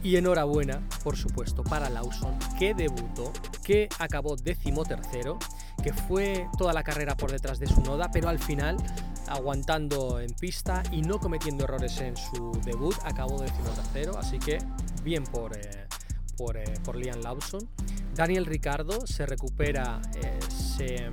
Y 0.05 0.17
enhorabuena, 0.17 0.83
por 1.05 1.17
supuesto, 1.17 1.63
para 1.63 1.89
Lawson, 1.89 2.37
que 2.59 2.75
debutó, 2.75 3.33
que 3.65 3.89
acabó 3.99 4.37
decimotercero, 4.37 5.39
que 5.83 5.93
fue 5.93 6.49
toda 6.59 6.73
la 6.73 6.83
carrera 6.83 7.17
por 7.17 7.31
detrás 7.31 7.59
de 7.61 7.67
su 7.69 7.81
noda, 7.83 8.11
pero 8.13 8.29
al 8.29 8.39
final, 8.39 8.77
aguantando 9.29 10.19
en 10.19 10.33
pista 10.35 10.83
y 10.91 11.03
no 11.03 11.21
cometiendo 11.21 11.65
errores 11.65 12.01
en 12.01 12.17
su 12.17 12.53
debut, 12.65 12.97
acabó 13.05 13.41
decimotercero. 13.41 14.19
Así 14.19 14.39
que 14.39 14.59
bien 15.05 15.23
por, 15.25 15.57
eh, 15.57 15.87
por, 16.37 16.57
eh, 16.57 16.75
por, 16.85 16.97
Liam 16.97 17.21
Lawson. 17.21 17.69
Daniel 18.15 18.47
Ricardo 18.47 19.07
se 19.07 19.25
recupera, 19.25 20.03
se 20.77 21.11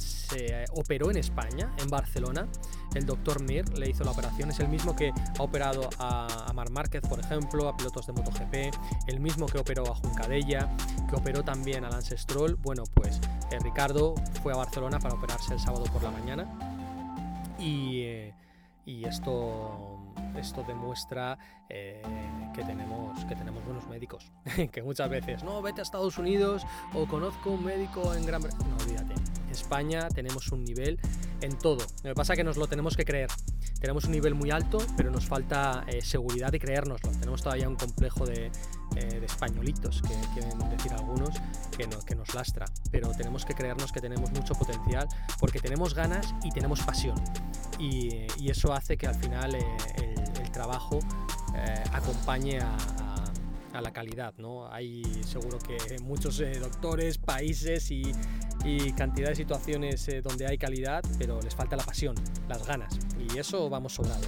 se 0.00 0.64
operó 0.74 1.10
en 1.10 1.18
España, 1.18 1.72
en 1.78 1.88
Barcelona. 1.88 2.48
El 2.94 3.06
doctor 3.06 3.42
Mir 3.42 3.68
le 3.78 3.90
hizo 3.90 4.04
la 4.04 4.10
operación. 4.10 4.50
Es 4.50 4.60
el 4.60 4.68
mismo 4.68 4.96
que 4.96 5.12
ha 5.38 5.42
operado 5.42 5.88
a, 5.98 6.52
Mar 6.54 6.70
Márquez, 6.70 7.02
por 7.02 7.20
ejemplo, 7.20 7.68
a 7.68 7.76
pilotos 7.76 8.06
de 8.06 8.12
MotoGP. 8.12 8.74
El 9.06 9.20
mismo 9.20 9.46
que 9.46 9.58
operó 9.58 9.90
a 9.90 9.94
Juncadella, 9.94 10.68
que 11.08 11.16
operó 11.16 11.42
también 11.42 11.84
a 11.84 11.90
Lance 11.90 12.16
Stroll. 12.16 12.56
Bueno, 12.56 12.84
pues 12.94 13.20
eh, 13.50 13.58
Ricardo 13.60 14.14
fue 14.42 14.52
a 14.52 14.56
Barcelona 14.56 14.98
para 14.98 15.14
operarse 15.14 15.54
el 15.54 15.60
sábado 15.60 15.84
por 15.92 16.02
la 16.02 16.10
mañana. 16.10 17.56
Y, 17.58 18.00
eh, 18.02 18.34
y 18.86 19.04
esto 19.04 20.00
esto 20.36 20.64
demuestra 20.66 21.38
eh, 21.70 22.02
que, 22.54 22.62
tenemos, 22.64 23.24
que 23.24 23.34
tenemos 23.34 23.64
buenos 23.64 23.86
médicos. 23.88 24.30
que 24.72 24.82
muchas 24.82 25.08
veces, 25.08 25.42
no, 25.44 25.62
vete 25.62 25.80
a 25.80 25.82
Estados 25.82 26.18
Unidos 26.18 26.66
o 26.94 27.06
conozco 27.06 27.50
un 27.50 27.64
médico 27.64 28.14
en 28.14 28.26
Gran 28.26 28.42
Bretaña. 28.42 28.68
No, 28.68 28.76
olvídate. 28.84 29.14
España 29.50 30.08
tenemos 30.08 30.52
un 30.52 30.64
nivel 30.64 30.98
en 31.40 31.56
todo. 31.58 31.84
Lo 32.02 32.10
que 32.10 32.14
pasa 32.14 32.34
es 32.34 32.36
que 32.36 32.44
nos 32.44 32.56
lo 32.56 32.66
tenemos 32.66 32.96
que 32.96 33.04
creer. 33.04 33.30
Tenemos 33.80 34.04
un 34.04 34.12
nivel 34.12 34.34
muy 34.34 34.50
alto, 34.50 34.78
pero 34.96 35.10
nos 35.10 35.26
falta 35.26 35.84
eh, 35.86 36.02
seguridad 36.02 36.52
de 36.52 36.60
creérnoslo. 36.60 37.10
Tenemos 37.12 37.42
todavía 37.42 37.68
un 37.68 37.76
complejo 37.76 38.26
de, 38.26 38.50
eh, 38.96 39.22
españolitos, 39.24 40.02
que 40.02 40.14
quieren 40.34 40.58
decir 40.68 40.92
algunos, 40.92 41.30
que, 41.76 41.88
que 42.06 42.14
nos 42.14 42.34
lastra. 42.34 42.66
Pero 42.90 43.10
tenemos 43.12 43.44
que 43.44 43.54
creernos 43.54 43.90
que 43.90 44.00
tenemos 44.00 44.30
mucho 44.32 44.54
potencial 44.54 45.08
porque 45.38 45.60
tenemos 45.60 45.94
ganas 45.94 46.34
y 46.44 46.50
tenemos 46.50 46.80
pasión. 46.80 47.14
Y, 47.78 48.26
eso 48.50 48.72
hace 48.72 48.96
que 48.96 49.06
al 49.06 49.14
final 49.14 49.54
eh, 49.54 49.64
el, 50.40 50.50
trabajo 50.50 50.98
acompañe 51.92 52.58
a, 52.58 52.76
la 53.80 53.92
calidad, 53.92 54.34
¿no? 54.36 54.70
Hay 54.70 55.02
seguro 55.24 55.58
que 55.58 55.98
muchos 56.02 56.42
doctores, 56.60 57.16
países 57.16 57.90
y, 57.90 58.02
y 58.64 58.92
cantidad 58.92 59.28
de 59.28 59.36
situaciones 59.36 60.06
eh, 60.08 60.22
donde 60.22 60.46
hay 60.46 60.58
calidad, 60.58 61.02
pero 61.18 61.40
les 61.40 61.54
falta 61.54 61.76
la 61.76 61.84
pasión, 61.84 62.14
las 62.48 62.66
ganas, 62.66 62.98
y 63.18 63.38
eso 63.38 63.68
vamos 63.70 63.94
sobrados. 63.94 64.26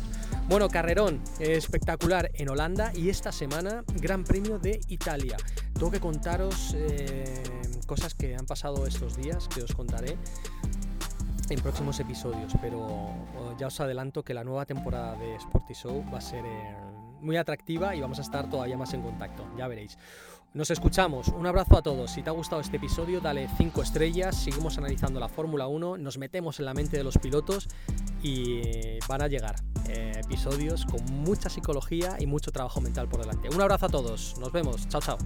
Bueno, 0.48 0.68
carrerón 0.68 1.22
espectacular 1.38 2.30
en 2.34 2.48
Holanda 2.48 2.92
y 2.94 3.10
esta 3.10 3.32
semana 3.32 3.84
Gran 4.00 4.24
Premio 4.24 4.58
de 4.58 4.80
Italia. 4.88 5.36
Tengo 5.74 5.90
que 5.90 6.00
contaros 6.00 6.74
eh, 6.76 7.42
cosas 7.86 8.14
que 8.14 8.34
han 8.34 8.46
pasado 8.46 8.86
estos 8.86 9.16
días, 9.16 9.48
que 9.48 9.62
os 9.62 9.74
contaré 9.74 10.16
en 11.48 11.60
próximos 11.60 12.00
episodios, 12.00 12.54
pero 12.60 13.10
ya 13.58 13.66
os 13.66 13.80
adelanto 13.80 14.22
que 14.24 14.34
la 14.34 14.44
nueva 14.44 14.64
temporada 14.64 15.14
de 15.16 15.36
Sporty 15.36 15.74
Show 15.74 16.04
va 16.12 16.18
a 16.18 16.22
ser 16.22 16.44
eh, 16.44 16.74
muy 17.22 17.36
atractiva 17.36 17.94
y 17.94 18.00
vamos 18.00 18.18
a 18.18 18.22
estar 18.22 18.50
todavía 18.50 18.76
más 18.76 18.92
en 18.94 19.02
contacto, 19.02 19.44
ya 19.56 19.68
veréis. 19.68 19.98
Nos 20.54 20.70
escuchamos, 20.70 21.28
un 21.28 21.46
abrazo 21.46 21.78
a 21.78 21.82
todos. 21.82 22.10
Si 22.10 22.22
te 22.22 22.28
ha 22.28 22.32
gustado 22.32 22.60
este 22.60 22.76
episodio, 22.76 23.22
dale 23.22 23.48
5 23.56 23.82
estrellas, 23.82 24.36
seguimos 24.36 24.76
analizando 24.76 25.18
la 25.18 25.28
Fórmula 25.28 25.66
1, 25.66 25.96
nos 25.96 26.18
metemos 26.18 26.58
en 26.58 26.66
la 26.66 26.74
mente 26.74 26.98
de 26.98 27.04
los 27.04 27.16
pilotos 27.16 27.68
y 28.22 28.60
van 29.08 29.22
a 29.22 29.28
llegar 29.28 29.56
eh, 29.88 30.12
episodios 30.22 30.84
con 30.84 31.02
mucha 31.22 31.48
psicología 31.48 32.16
y 32.18 32.26
mucho 32.26 32.52
trabajo 32.52 32.82
mental 32.82 33.08
por 33.08 33.20
delante. 33.20 33.48
Un 33.48 33.62
abrazo 33.62 33.86
a 33.86 33.88
todos, 33.88 34.38
nos 34.38 34.52
vemos, 34.52 34.86
chao 34.88 35.00
chao. 35.00 35.18